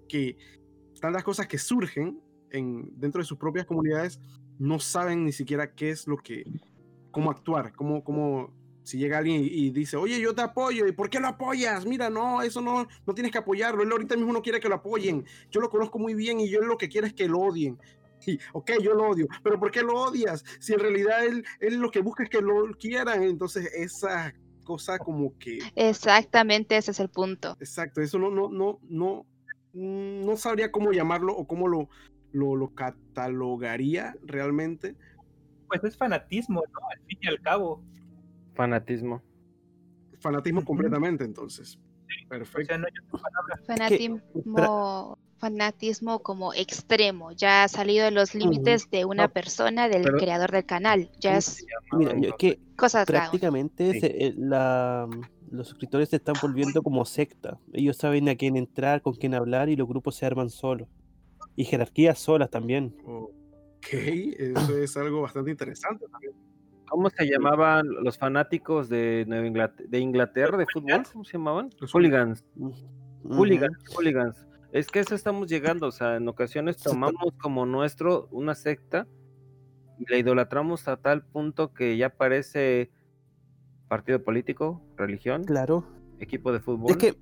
[0.07, 0.38] que
[1.01, 2.21] tantas cosas que surgen
[2.54, 4.20] en, dentro de sus propias comunidades,
[4.60, 6.45] no saben ni siquiera qué es lo que,
[7.12, 10.91] cómo actuar, cómo, cómo, si llega alguien y, y dice, oye, yo te apoyo, ¿y
[10.91, 11.86] por qué lo apoyas?
[11.86, 14.76] Mira, no, eso no, no tienes que apoyarlo, él ahorita mismo no quiere que lo
[14.76, 17.78] apoyen, yo lo conozco muy bien y yo lo que quiero es que lo odien.
[18.26, 20.45] Y, ok, yo lo odio, pero ¿por qué lo odias?
[20.62, 24.34] Si en realidad él, él lo que busca es que lo quieran, entonces esa
[24.64, 27.58] cosa como que Exactamente ese es el punto.
[27.60, 29.26] Exacto, eso no, no, no, no,
[29.74, 31.89] mm, no sabría cómo llamarlo o cómo lo,
[32.34, 34.95] lo, lo catalogaría realmente.
[35.67, 36.79] Pues es fanatismo, ¿no?
[36.91, 37.81] Al fin y al cabo.
[38.53, 39.21] Fanatismo.
[40.19, 41.79] Fanatismo completamente, entonces.
[42.25, 42.67] O Perfecto.
[42.67, 43.59] sea, no hay otra palabra.
[43.65, 50.03] Fanatismo, fanatismo como extremo, ya ha salido de los límites de una No, persona, del
[50.03, 51.09] pero- creador del canal.
[51.19, 51.31] Ya
[51.89, 53.99] ¿Cómo es Mira, yo- que cosas prácticamente Sí.
[53.99, 55.09] se- eh, la-
[55.51, 57.59] los suscriptores se están volviendo como secta.
[57.73, 60.88] Ellos saben a quién entrar, con quién hablar y los grupos se arman solos.
[61.56, 62.95] Y jerarquías solas también.
[63.06, 66.34] Ok, eso es algo bastante interesante también.
[66.89, 71.04] ¿Cómo se llamaban los fanáticos de Nueva Inglaterra, de Inglaterra de fútbol?
[71.12, 71.70] ¿Cómo se llamaban?
[71.80, 72.45] Los Hooligans.
[73.24, 74.45] Hooligans, hooligans.
[74.72, 79.08] Es que eso estamos llegando, o sea, en ocasiones tomamos como nuestro una secta
[79.99, 82.91] y la idolatramos a tal punto que ya parece
[83.88, 85.86] partido político, religión, Claro.
[86.20, 86.91] equipo de fútbol.
[86.91, 87.16] Es que,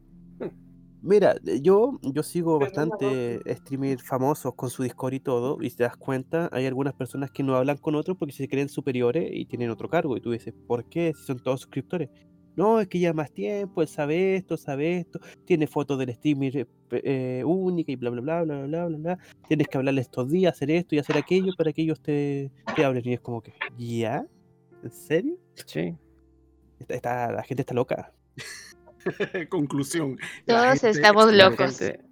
[1.01, 5.83] mira, eh, yo, yo sigo bastante streamers famosos con su Discord y todo, y te
[5.83, 9.45] das cuenta, hay algunas personas que no hablan con otros porque se creen superiores y
[9.45, 10.15] tienen otro cargo.
[10.17, 11.13] Y tú dices, ¿por qué?
[11.15, 12.09] Si son todos suscriptores.
[12.55, 16.57] no, es que lleva más tiempo, él sabe esto, sabe esto, tiene fotos del streamer
[16.57, 19.19] eh, eh, única y bla, bla, bla, bla, bla, bla, bla.
[19.47, 22.83] Tienes que hablarle estos días, hacer esto y hacer aquello para que ellos te, te
[22.85, 23.03] hablen.
[23.07, 24.25] Y es como que, ¿ya?
[24.83, 25.37] ¿En serio?
[25.65, 25.95] Sí.
[26.89, 28.11] Está- la gente está loca.
[29.49, 30.17] Conclusión.
[30.45, 31.77] Todos estamos locos.
[31.77, 32.11] gente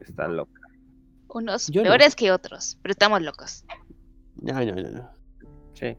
[0.00, 0.60] está loca.
[1.28, 1.88] Unos Yo no.
[1.88, 3.64] peores que otros, pero estamos locos.
[4.36, 5.10] No, no, no, no.
[5.74, 5.96] Sí.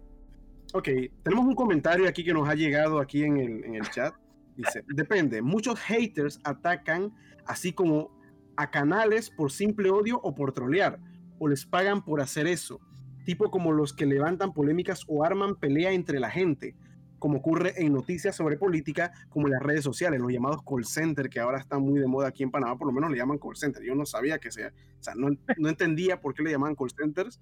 [0.74, 0.90] Ok,
[1.24, 4.14] tenemos un comentario aquí que nos ha llegado aquí en el, en el chat.
[4.56, 7.12] Dice, depende, muchos haters atacan
[7.46, 8.12] así como
[8.56, 11.00] a canales por simple odio o por trolear,
[11.40, 12.80] o les pagan por hacer eso,
[13.26, 16.76] tipo como los que levantan polémicas o arman pelea entre la gente,
[17.24, 21.30] como ocurre en noticias sobre política, como en las redes sociales, los llamados call center,
[21.30, 23.56] que ahora están muy de moda aquí en Panamá, por lo menos le llaman call
[23.56, 23.82] center.
[23.82, 26.90] Yo no sabía que sea, o sea, no, no entendía por qué le llamaban call
[26.92, 27.40] centers,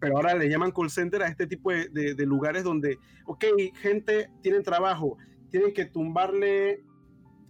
[0.00, 3.42] pero ahora le llaman call center a este tipo de, de- de lugares donde, ok,
[3.80, 5.16] gente tienen trabajo,
[5.50, 6.84] tienen que tumbarle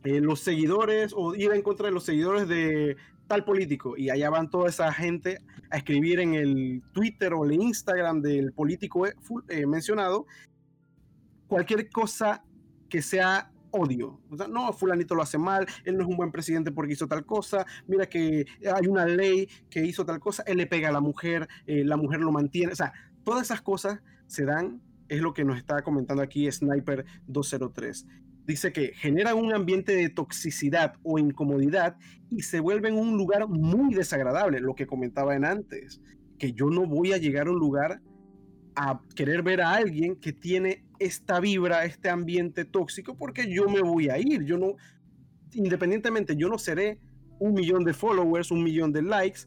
[0.04, 2.96] eh, los seguidores o ir en contra de los seguidores de
[3.26, 5.38] tal político y allá van toda esa gente
[5.70, 9.14] a escribir en el Twitter o el Instagram del político eh,
[9.48, 10.26] eh, mencionado
[11.50, 12.44] cualquier cosa
[12.88, 14.20] que sea odio.
[14.30, 17.08] O sea, no, fulanito lo hace mal, él no es un buen presidente porque hizo
[17.08, 20.92] tal cosa, mira que hay una ley que hizo tal cosa, él le pega a
[20.92, 22.92] la mujer, eh, la mujer lo mantiene, o sea,
[23.24, 28.06] todas esas cosas se dan, es lo que nos está comentando aquí Sniper 203.
[28.46, 31.96] Dice que generan un ambiente de toxicidad o incomodidad
[32.30, 36.00] y se vuelven un lugar muy desagradable, lo que comentaba en antes,
[36.38, 38.00] que yo no voy a llegar a un lugar
[38.76, 43.80] a querer ver a alguien que tiene esta vibra, este ambiente tóxico, porque yo me
[43.80, 44.44] voy a ir.
[44.44, 44.76] Yo no,
[45.52, 47.00] independientemente, yo no seré
[47.40, 49.40] un millón de followers, un millón de likes,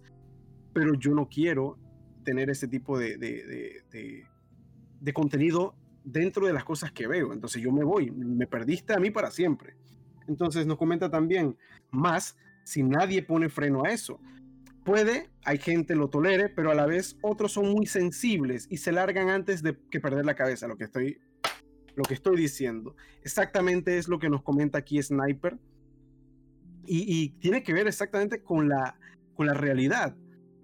[0.74, 1.78] pero yo no quiero
[2.26, 7.34] tener ese tipo de, de, de- contenido dentro de las cosas que veo.
[7.34, 9.76] Entonces yo me voy, me perdiste a mí para siempre.
[10.28, 11.56] Entonces nos comenta también,
[11.92, 14.20] más si nadie pone freno a eso.
[14.86, 18.92] Puede, hay gente lo tolere, pero a la vez otros son muy sensibles y se
[18.92, 21.20] largan antes de que perder la cabeza, lo que estoy,
[21.96, 22.96] lo que estoy diciendo.
[23.24, 25.58] Exactamente es lo que nos comenta aquí Sniper.
[26.86, 28.98] Y, tiene que ver exactamente con la,
[29.36, 30.18] con la realidad,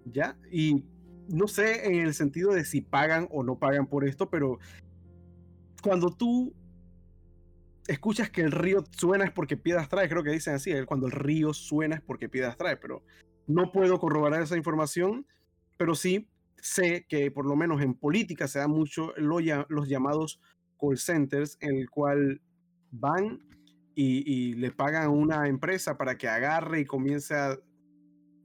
[0.04, 0.36] ¿ya?
[0.52, 0.84] Y
[1.28, 4.58] no sé en el sentido de si pagan o no pagan por esto, pero
[5.82, 6.52] cuando tú
[7.88, 11.12] escuchas que el río suena es porque piedras trae, creo que dicen así, cuando el
[11.12, 13.02] río suena es porque piedras trae, pero
[13.46, 15.26] no puedo corroborar esa información,
[15.78, 20.40] pero sí sé que por lo menos en política se da mucho lo los llamados
[20.80, 22.40] call centers, en el cual
[22.90, 23.40] van
[23.94, 27.58] y, le pagan a una empresa para que agarre y comience a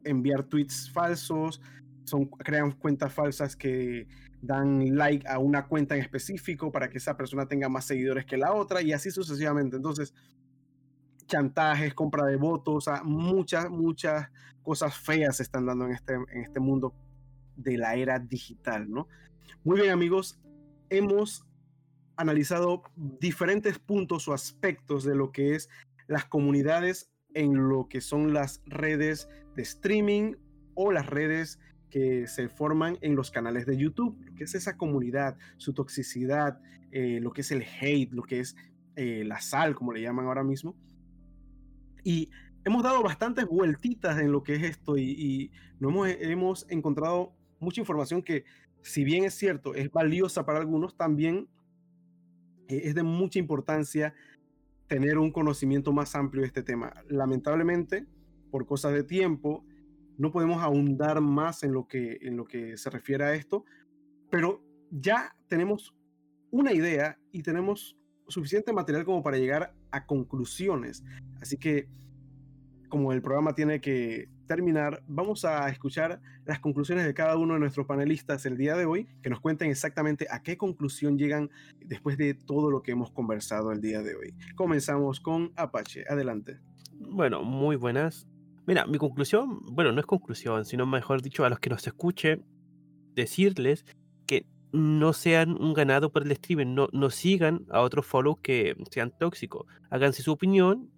[0.03, 1.61] enviar tweets falsos,
[2.03, 4.07] son, crean cuentas falsas que
[4.41, 8.37] dan like a una cuenta en específico para que esa persona tenga más seguidores que
[8.37, 9.77] la otra y así sucesivamente.
[9.77, 10.13] Entonces,
[11.25, 14.29] chantajes, compra de votos, muchas, muchas
[14.61, 16.93] cosas feas se están dando en este, en este mundo
[17.55, 19.07] de la era digital, ¿no?
[19.63, 20.39] Muy bien, amigos,
[20.89, 21.45] hemos
[22.17, 25.69] analizado diferentes puntos o aspectos de lo que es
[26.07, 30.35] las comunidades en lo que son las redes de streaming
[30.73, 31.59] o las redes
[31.89, 36.59] que se forman en los canales de YouTube, lo que es esa comunidad, su toxicidad,
[36.91, 38.55] eh, lo que es el hate, lo que es
[38.95, 40.75] eh, la sal, como le llaman ahora mismo.
[42.03, 42.29] Y
[42.63, 47.33] hemos dado bastantes vueltitas en lo que es esto y, y no hemos, hemos encontrado
[47.59, 48.45] mucha información que,
[48.81, 51.47] si bien es cierto, es valiosa para algunos, también
[52.67, 54.13] es de mucha importancia
[54.87, 56.93] tener un conocimiento más amplio de este tema.
[57.07, 58.05] Lamentablemente,
[58.51, 59.65] por cosas de tiempo,
[60.17, 63.65] no podemos ahondar más en lo que, en lo que se refiere a esto,
[64.29, 65.93] pero ya tenemos
[66.51, 67.97] una idea y tenemos
[68.27, 71.03] suficiente material como para llegar a conclusiones.
[71.41, 71.87] Así que,
[72.89, 77.59] como el programa tiene que terminar, vamos a escuchar las conclusiones de cada uno de
[77.59, 82.17] nuestros panelistas el día de hoy, que nos cuenten exactamente a qué conclusión llegan después
[82.17, 84.33] de todo lo que hemos conversado el día de hoy.
[84.55, 86.05] Comenzamos con Apache.
[86.09, 86.59] Adelante.
[86.93, 88.27] Bueno, muy buenas.
[88.67, 92.45] Mira, mi conclusión, bueno, no es conclusión, sino mejor dicho, a los que nos escuchen,
[93.13, 93.85] decirles
[94.25, 98.75] que no sean un ganado por el streaming, no, no sigan a otros follow que
[98.89, 99.67] sean tóxicos.
[99.89, 100.89] Háganse su opinión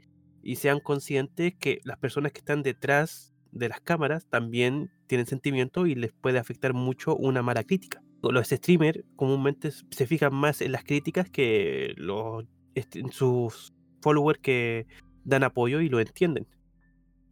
[0.42, 5.86] y sean conscientes que las personas que están detrás de las cámaras también tienen sentimiento
[5.88, 8.02] y les puede afectar mucho una mala crítica.
[8.22, 12.46] Los streamers comúnmente se fijan más en las críticas que los,
[13.12, 14.88] sus followers que
[15.24, 16.48] dan apoyo y lo entienden.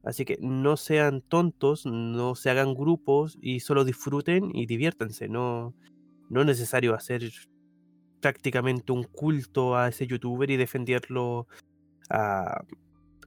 [0.03, 5.27] Así que no sean tontos, no se hagan grupos y solo disfruten y diviértanse.
[5.27, 5.73] No,
[6.29, 7.23] no es necesario hacer
[8.21, 11.47] prácticamente un culto a ese youtuber y defenderlo
[12.09, 12.63] a,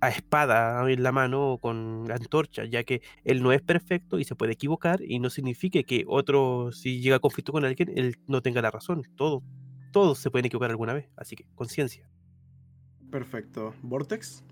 [0.01, 4.24] a espada en la mano o con antorcha, ya que él no es perfecto y
[4.24, 8.16] se puede equivocar y no significa que otro, si llega a conflicto con alguien, él
[8.26, 9.03] no tenga la razón.
[9.16, 9.42] Todo,
[9.92, 12.09] todos se pueden equivocar alguna vez, así que conciencia.
[13.11, 13.74] Perfecto.
[13.82, 14.44] ¿Vortex?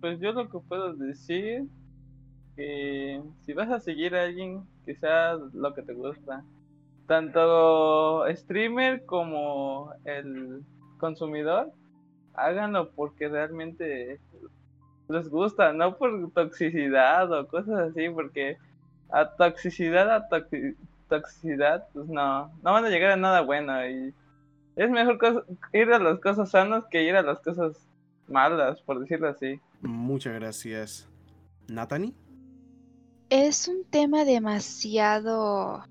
[0.00, 1.64] Pues yo lo que puedo decir
[2.56, 6.44] que si vas a seguir a alguien que sea lo que te gusta,
[7.06, 10.62] tanto streamer como el
[10.98, 11.72] consumidor,
[12.34, 14.20] háganlo porque realmente
[15.08, 18.56] les gusta, no por toxicidad o cosas así, porque
[19.10, 20.28] a toxicidad, a
[21.08, 24.14] toxicidad, pues no, no van a llegar a nada bueno y
[24.76, 27.76] es mejor ir a las cosas sanas que ir a las cosas
[28.28, 29.60] malas, por decirlo así.
[29.82, 31.08] Muchas gracias.
[31.68, 32.14] ¿Natani?
[33.28, 35.84] Es un tema demasiado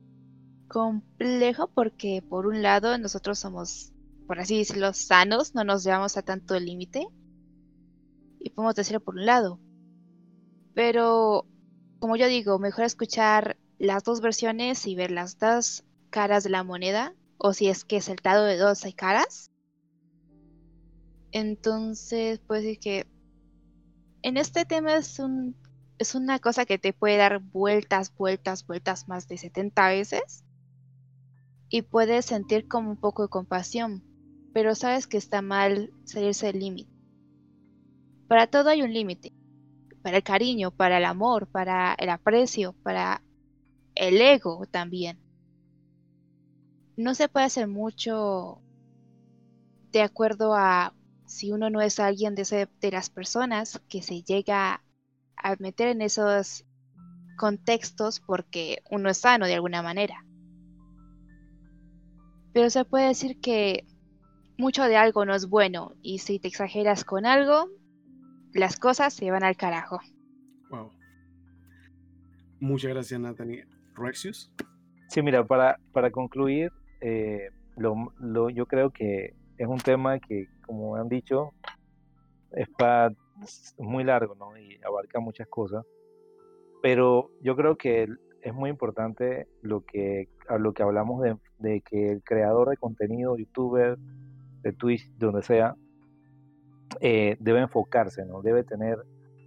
[0.67, 3.91] complejo porque por un lado nosotros somos,
[4.32, 7.05] por así decirlo, sanos, no nos llevamos a tanto límite.
[8.39, 9.59] Y podemos decirlo por un lado.
[10.73, 11.45] Pero,
[11.99, 16.63] como yo digo, mejor escuchar las dos versiones y ver las dos caras de la
[16.63, 17.13] moneda.
[17.38, 19.51] O si es que es el dado de dos hay caras.
[21.34, 23.07] Entonces, pues decir que
[24.21, 25.57] en este tema es un
[25.99, 30.45] es una cosa que te puede dar vueltas, vueltas, vueltas más de 70 veces
[31.67, 34.05] y puedes sentir como un poco de compasión,
[34.53, 36.91] pero sabes que está mal salirse del límite.
[38.27, 39.33] Para todo hay un límite.
[40.01, 43.21] Para el cariño, para el amor, para el aprecio, para
[43.95, 45.19] el ego también.
[46.97, 48.61] No se puede hacer mucho
[49.91, 50.93] de acuerdo a
[51.25, 54.83] si uno no es alguien de, de las personas que se llega
[55.37, 56.65] a meter en esos
[57.37, 60.25] contextos porque uno es sano de alguna manera.
[62.53, 63.85] Pero se puede decir que
[64.62, 67.68] mucho de algo no es bueno y si te exageras con algo,
[68.53, 69.99] las cosas se van al carajo.
[70.70, 70.91] Wow.
[72.59, 73.66] Muchas gracias, Nathanie.
[73.95, 74.51] Rexius.
[75.09, 80.95] Sí, mira, para, para concluir, eh, lo, yo creo que es un tema que, como
[80.95, 81.53] han dicho,
[82.51, 82.68] es,
[83.80, 84.55] muy largo ¿no?
[84.57, 85.84] y abarca muchas cosas.
[86.84, 88.07] Pero yo creo que
[88.41, 91.24] es muy importante lo que, a lo que hablamos
[91.59, 93.97] de, que el creador de contenido, youtuber,
[94.62, 95.76] de Twitch, donde sea,
[96.99, 98.41] eh, debe enfocarse, ¿no?
[98.41, 98.97] Debe tener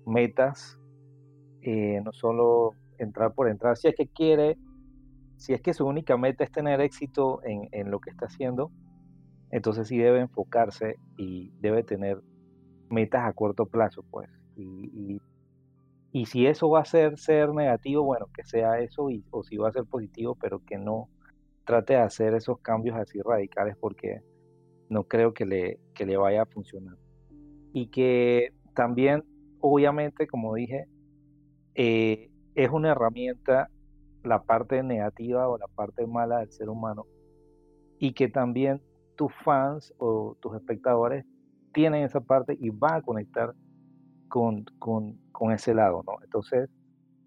[0.07, 0.79] metas,
[1.62, 4.57] eh, no solo entrar por entrar, si es que quiere,
[5.37, 8.71] si es que su única meta es tener éxito en, en lo que está haciendo,
[9.51, 12.21] entonces sí debe enfocarse y debe tener
[12.91, 14.29] metas a corto plazo, pues.
[14.57, 15.21] Y,
[16.15, 19.57] y si eso va a ser, ser negativo, bueno, que sea eso, y, o si
[19.57, 21.09] va a ser positivo, pero que no
[21.65, 24.23] trate de hacer esos cambios así radicales porque
[24.89, 26.97] no creo que le, que le vaya a funcionar.
[27.72, 29.24] Y que también,
[29.61, 30.87] obviamente, como dije,
[31.74, 33.68] eh, es una herramienta
[34.22, 37.07] la parte negativa o la parte mala del ser humano
[37.99, 38.80] y que también
[39.16, 41.24] tus fans o tus espectadores
[41.72, 43.55] tienen esa parte y van a conectar
[44.28, 46.14] con, con, con, ese lado, ¿no?
[46.22, 46.68] Entonces,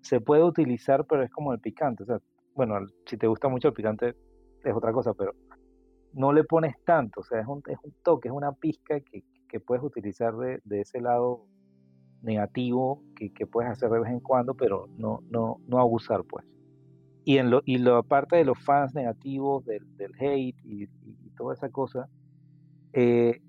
[0.02, 2.04] se puede utilizar, pero es como el picante.
[2.04, 2.20] O
[2.56, 4.16] bueno, si te gusta mucho el picante
[4.64, 5.34] es otra cosa, pero
[6.18, 7.22] no le pones tanto.
[7.22, 10.60] O sea, es un, es un toque, es una pizca que, que puedes utilizar de,
[10.66, 11.46] de, ese lado
[12.24, 16.46] negativo que, que, puedes hacer de vez en cuando, pero no, no, no abusar, pues.
[17.24, 21.30] Y, en lo, y la parte de los fans negativos, del, del hate y, y,
[21.38, 22.10] toda esa cosa,
[22.94, 23.40] eh,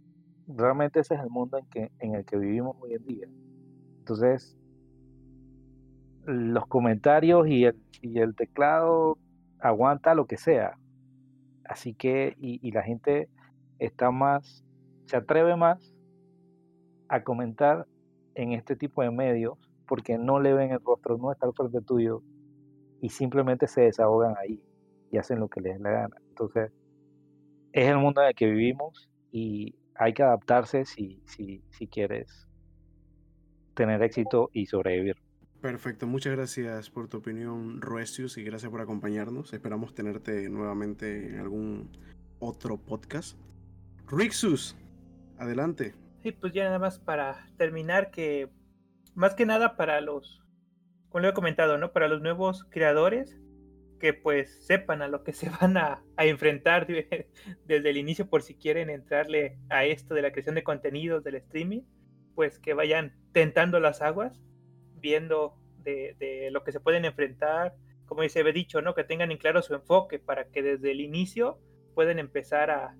[0.46, 3.28] realmente ese es el mundo en, que, en el que vivimos hoy en día.
[4.00, 4.58] Entonces,
[6.26, 9.16] los comentarios y el, y el teclado
[9.58, 10.76] aguanta lo que sea.
[11.68, 13.28] Así que, y, la gente
[13.78, 14.64] está más,
[15.04, 15.94] se atreve más
[17.08, 17.86] a comentar
[18.34, 21.80] en este tipo de medios porque no le ven el rostro, no está al frente
[21.82, 22.22] tuyo
[23.00, 24.62] y simplemente se desahogan ahí
[25.10, 26.16] y hacen lo que les dé la gana.
[26.28, 26.72] Entonces,
[27.72, 32.48] es el mundo en el que vivimos y hay que adaptarse si, si, si quieres
[33.74, 35.16] tener éxito y sobrevivir.
[35.60, 39.52] Perfecto, muchas gracias por tu opinión, Roesius, y gracias por acompañarnos.
[39.52, 41.90] Esperamos tenerte nuevamente en algún
[42.38, 43.36] otro podcast.
[44.06, 44.76] Rixus,
[45.36, 45.94] adelante.
[46.22, 48.48] Sí, pues ya nada más para terminar, que
[49.14, 50.40] más que nada para los,
[51.08, 51.92] como lo he comentado, ¿no?
[51.92, 53.36] Para los nuevos creadores,
[53.98, 56.86] que pues sepan a lo que se van a, enfrentar
[57.66, 61.34] desde el inicio por si quieren entrarle a esto de la creación de contenidos, del
[61.34, 61.82] streaming,
[62.34, 64.40] pues que vayan tentando las aguas,
[65.00, 67.74] viendo de, lo que se pueden enfrentar,
[68.06, 68.94] como se ve dicho, ¿no?
[68.94, 71.58] Que tengan en claro su enfoque para que desde el inicio
[71.94, 72.96] puedan empezar a,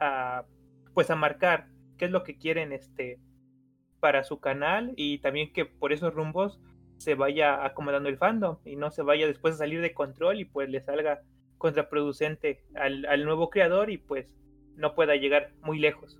[0.00, 0.44] a
[0.94, 3.18] pues a marcar qué es lo que quieren este
[4.00, 6.60] para su canal y también que por esos rumbos
[6.98, 10.44] se vaya acomodando el fandom y no se vaya después a salir de control y
[10.44, 11.22] pues le salga
[11.58, 14.34] contraproducente al, al nuevo creador y pues
[14.76, 16.18] no pueda llegar muy lejos.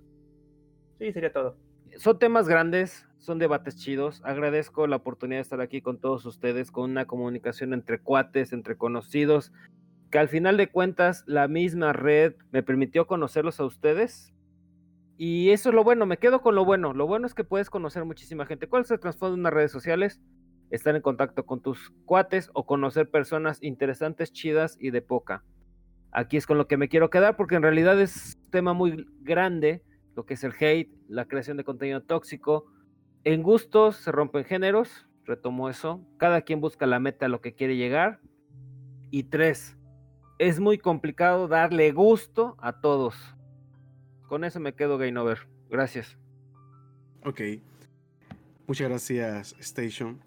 [0.97, 1.57] Sí, sería todo.
[1.97, 4.21] Son temas grandes, son debates chidos.
[4.23, 8.77] Agradezco la oportunidad de estar aquí con todos ustedes, con una comunicación entre cuates, entre
[8.77, 9.53] conocidos,
[10.09, 14.33] que al final de cuentas la misma red me permitió conocerlos a ustedes.
[15.17, 16.93] Y eso es lo bueno, me quedo con lo bueno.
[16.93, 18.67] Lo bueno es que puedes conocer muchísima gente.
[18.67, 20.19] ¿Cuál se transforma en unas redes sociales?
[20.71, 25.43] Estar en contacto con tus cuates o conocer personas interesantes, chidas y de poca.
[26.11, 29.05] Aquí es con lo que me quiero quedar porque en realidad es un tema muy
[29.21, 29.83] grande,
[30.15, 32.65] lo que es el hate, la creación de contenido tóxico.
[33.23, 36.05] En gustos se rompen géneros, retomo eso.
[36.17, 38.19] Cada quien busca la meta a lo que quiere llegar.
[39.11, 39.77] Y tres,
[40.39, 43.15] es muy complicado darle gusto a todos.
[44.27, 45.47] Con eso me quedo, Game Over.
[45.69, 46.17] Gracias.
[47.23, 47.41] Ok.
[48.67, 50.19] Muchas gracias, Station.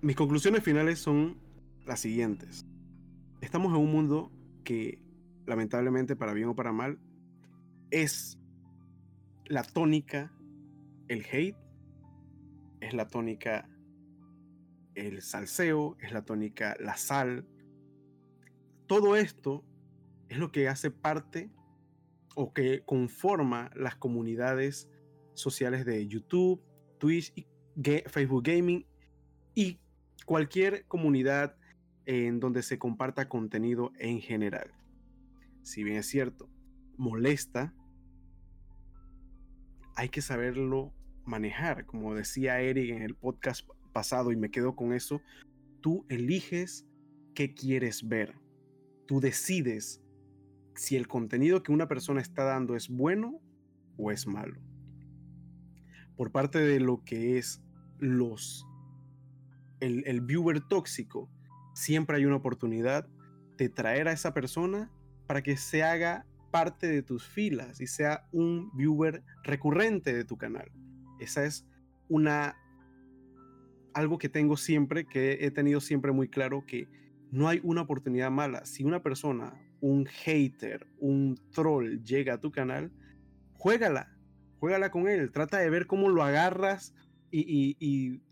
[0.00, 1.36] Mis conclusiones finales son
[1.86, 2.66] las siguientes.
[3.40, 4.32] Estamos en un mundo
[4.64, 5.00] que,
[5.46, 6.98] lamentablemente, para bien o para mal,
[7.90, 8.38] es
[9.52, 10.32] la tónica
[11.08, 11.58] el hate,
[12.80, 13.68] es la tónica
[14.94, 17.46] el salseo, es la tónica la sal.
[18.86, 19.62] Todo esto
[20.30, 21.50] es lo que hace parte
[22.34, 24.88] o que conforma las comunidades
[25.34, 26.62] sociales de YouTube,
[26.98, 27.46] Twitch, y
[28.06, 28.86] Facebook Gaming
[29.54, 29.80] y
[30.24, 31.58] cualquier comunidad
[32.06, 34.72] en donde se comparta contenido en general.
[35.62, 36.48] Si bien es cierto,
[36.96, 37.74] molesta,
[39.96, 40.92] hay que saberlo
[41.24, 41.86] manejar.
[41.86, 45.20] Como decía Eric en el podcast pasado y me quedo con eso,
[45.80, 46.86] tú eliges
[47.34, 48.34] qué quieres ver.
[49.06, 50.02] Tú decides
[50.74, 53.40] si el contenido que una persona está dando es bueno
[53.96, 54.60] o es malo.
[56.16, 57.62] Por parte de lo que es
[57.98, 58.66] los
[59.80, 61.28] el, el viewer tóxico,
[61.74, 63.08] siempre hay una oportunidad
[63.58, 64.90] de traer a esa persona
[65.26, 70.38] para que se haga parte de tus filas y sea un viewer recurrente de tu
[70.38, 70.70] canal.
[71.18, 71.66] Esa es
[72.08, 72.56] una
[73.94, 76.88] algo que tengo siempre, que he tenido siempre muy claro que
[77.30, 78.64] no hay una oportunidad mala.
[78.64, 82.92] Si una persona, un hater, un troll llega a tu canal,
[83.54, 84.16] juégala,
[84.60, 86.94] juégala con él, trata de ver cómo lo agarras
[87.30, 88.22] y, y, y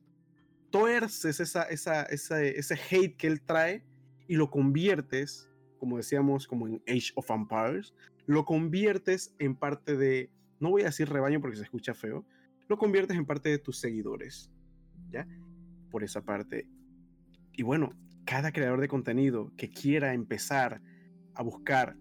[0.70, 3.84] tuerces esa, esa, ese hate que él trae
[4.28, 5.49] y lo conviertes,
[5.80, 7.94] como decíamos, como en Age of Empires,
[8.26, 10.30] lo conviertes en parte de,
[10.60, 12.24] no voy a decir rebaño porque se escucha feo,
[12.68, 14.52] lo conviertes en parte de tus seguidores,
[15.10, 15.26] ¿ya?
[15.90, 16.68] Por esa parte.
[17.54, 17.90] Y bueno,
[18.24, 20.80] cada creador de contenido que quiera empezar
[21.34, 21.96] a buscar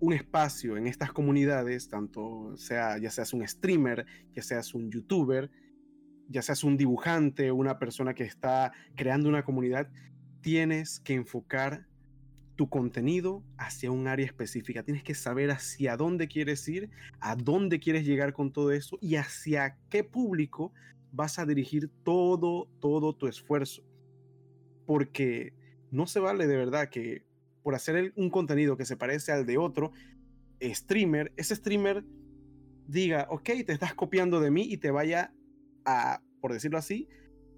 [0.00, 4.04] un espacio en estas comunidades, tanto sea ya seas un streamer,
[4.34, 5.50] ya seas un youtuber,
[6.28, 9.88] ya seas un dibujante, una persona que está creando una comunidad,
[10.42, 11.86] tienes que enfocar
[12.56, 14.82] tu contenido hacia un área específica.
[14.82, 16.90] Tienes que saber hacia dónde quieres ir,
[17.20, 20.72] a dónde quieres llegar con todo eso y hacia qué público
[21.12, 23.82] vas a dirigir todo, todo tu esfuerzo.
[24.86, 25.52] Porque
[25.90, 27.24] no se vale de verdad que
[27.62, 29.92] por hacer un contenido que se parece al de otro
[30.60, 32.04] streamer, ese streamer
[32.86, 35.32] diga, ok, te estás copiando de mí y te vaya
[35.84, 37.08] a, por decirlo así,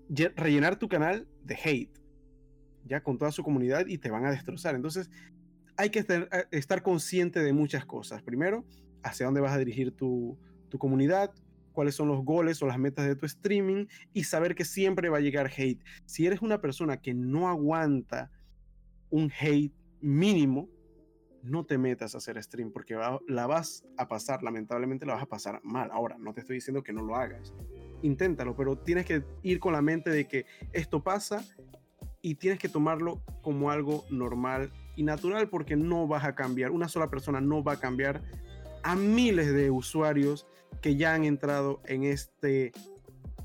[0.09, 1.98] rellenar tu canal de hate,
[2.87, 4.75] ya con toda su comunidad y te van a destrozar.
[4.75, 5.11] Entonces,
[5.77, 8.23] hay que estar, eh, estar consciente de muchas cosas.
[8.23, 8.65] Primero,
[9.03, 10.39] hacia dónde vas a dirigir tu,
[10.69, 11.33] tu comunidad,
[11.73, 15.19] cuáles son los goles o las metas de tu streaming y saber que siempre va
[15.19, 15.83] a llegar hate.
[16.07, 18.31] Si eres una persona que no aguanta
[19.11, 20.69] un hate mínimo,
[21.43, 22.99] no te metas a hacer stream porque
[23.29, 25.91] la vas a pasar, lamentablemente la vas a pasar mal.
[25.93, 27.55] Ahora, no te estoy diciendo que no lo hagas.
[28.03, 31.45] Inténtalo, pero tienes que ir con la mente de que esto pasa
[32.27, 36.73] y tienes que tomarlo como algo normal y natural porque no vas a cambiar.
[36.73, 38.20] Una sola persona no va a cambiar
[38.82, 40.44] a miles de usuarios
[40.82, 42.73] que ya han entrado en este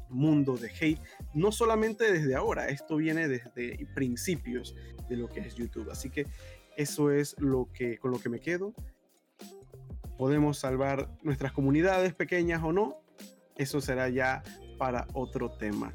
[0.09, 0.99] mundo de hate,
[1.35, 4.75] no solamente desde ahora, esto viene desde principios
[5.07, 5.91] de lo que es YouTube.
[5.91, 6.25] Así que
[6.75, 8.73] eso es lo que, con lo que me quedo.
[10.17, 12.97] Podemos salvar nuestras comunidades pequeñas o no.
[13.57, 14.41] Eso será ya
[14.79, 15.93] para otro tema.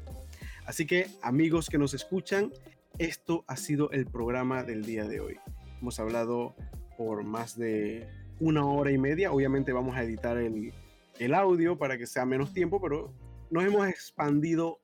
[0.65, 2.51] Así que amigos que nos escuchan,
[2.99, 5.37] esto ha sido el programa del día de hoy.
[5.81, 6.55] Hemos hablado
[6.97, 8.07] por más de
[8.39, 9.31] una hora y media.
[9.31, 10.73] Obviamente vamos a editar el,
[11.19, 13.13] el audio para que sea menos tiempo, pero
[13.49, 14.79] nos hemos expandido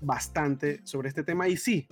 [0.00, 1.88] bastante sobre este tema y sí,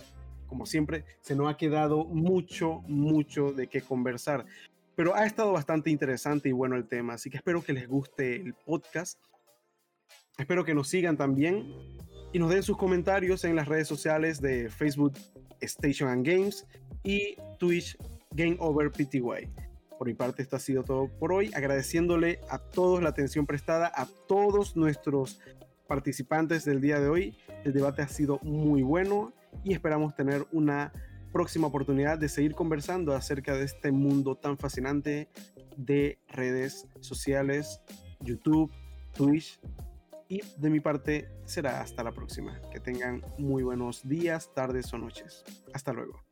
[0.46, 4.44] como siempre, se nos ha quedado mucho, mucho de qué conversar.
[4.96, 8.36] Pero ha estado bastante interesante y bueno el tema, así que espero que les guste
[8.36, 9.18] el podcast.
[10.36, 11.72] Espero que nos sigan también
[12.32, 15.14] y nos den sus comentarios en las redes sociales de Facebook
[15.60, 16.66] Station and Games
[17.02, 17.96] y Twitch
[18.32, 19.50] Game Over PTY.
[19.98, 21.50] Por mi parte, esto ha sido todo por hoy.
[21.54, 25.40] Agradeciéndole a todos la atención prestada, a todos nuestros
[25.86, 27.36] participantes del día de hoy.
[27.64, 29.32] El debate ha sido muy bueno
[29.64, 30.92] y esperamos tener una
[31.32, 35.28] próxima oportunidad de seguir conversando acerca de este mundo tan fascinante
[35.76, 37.80] de redes sociales,
[38.20, 38.70] YouTube,
[39.12, 39.60] Twitch.
[40.30, 42.60] Y de mi parte será hasta la próxima.
[42.70, 45.44] Que tengan muy buenos días, tardes o noches.
[45.74, 46.22] Hasta luego.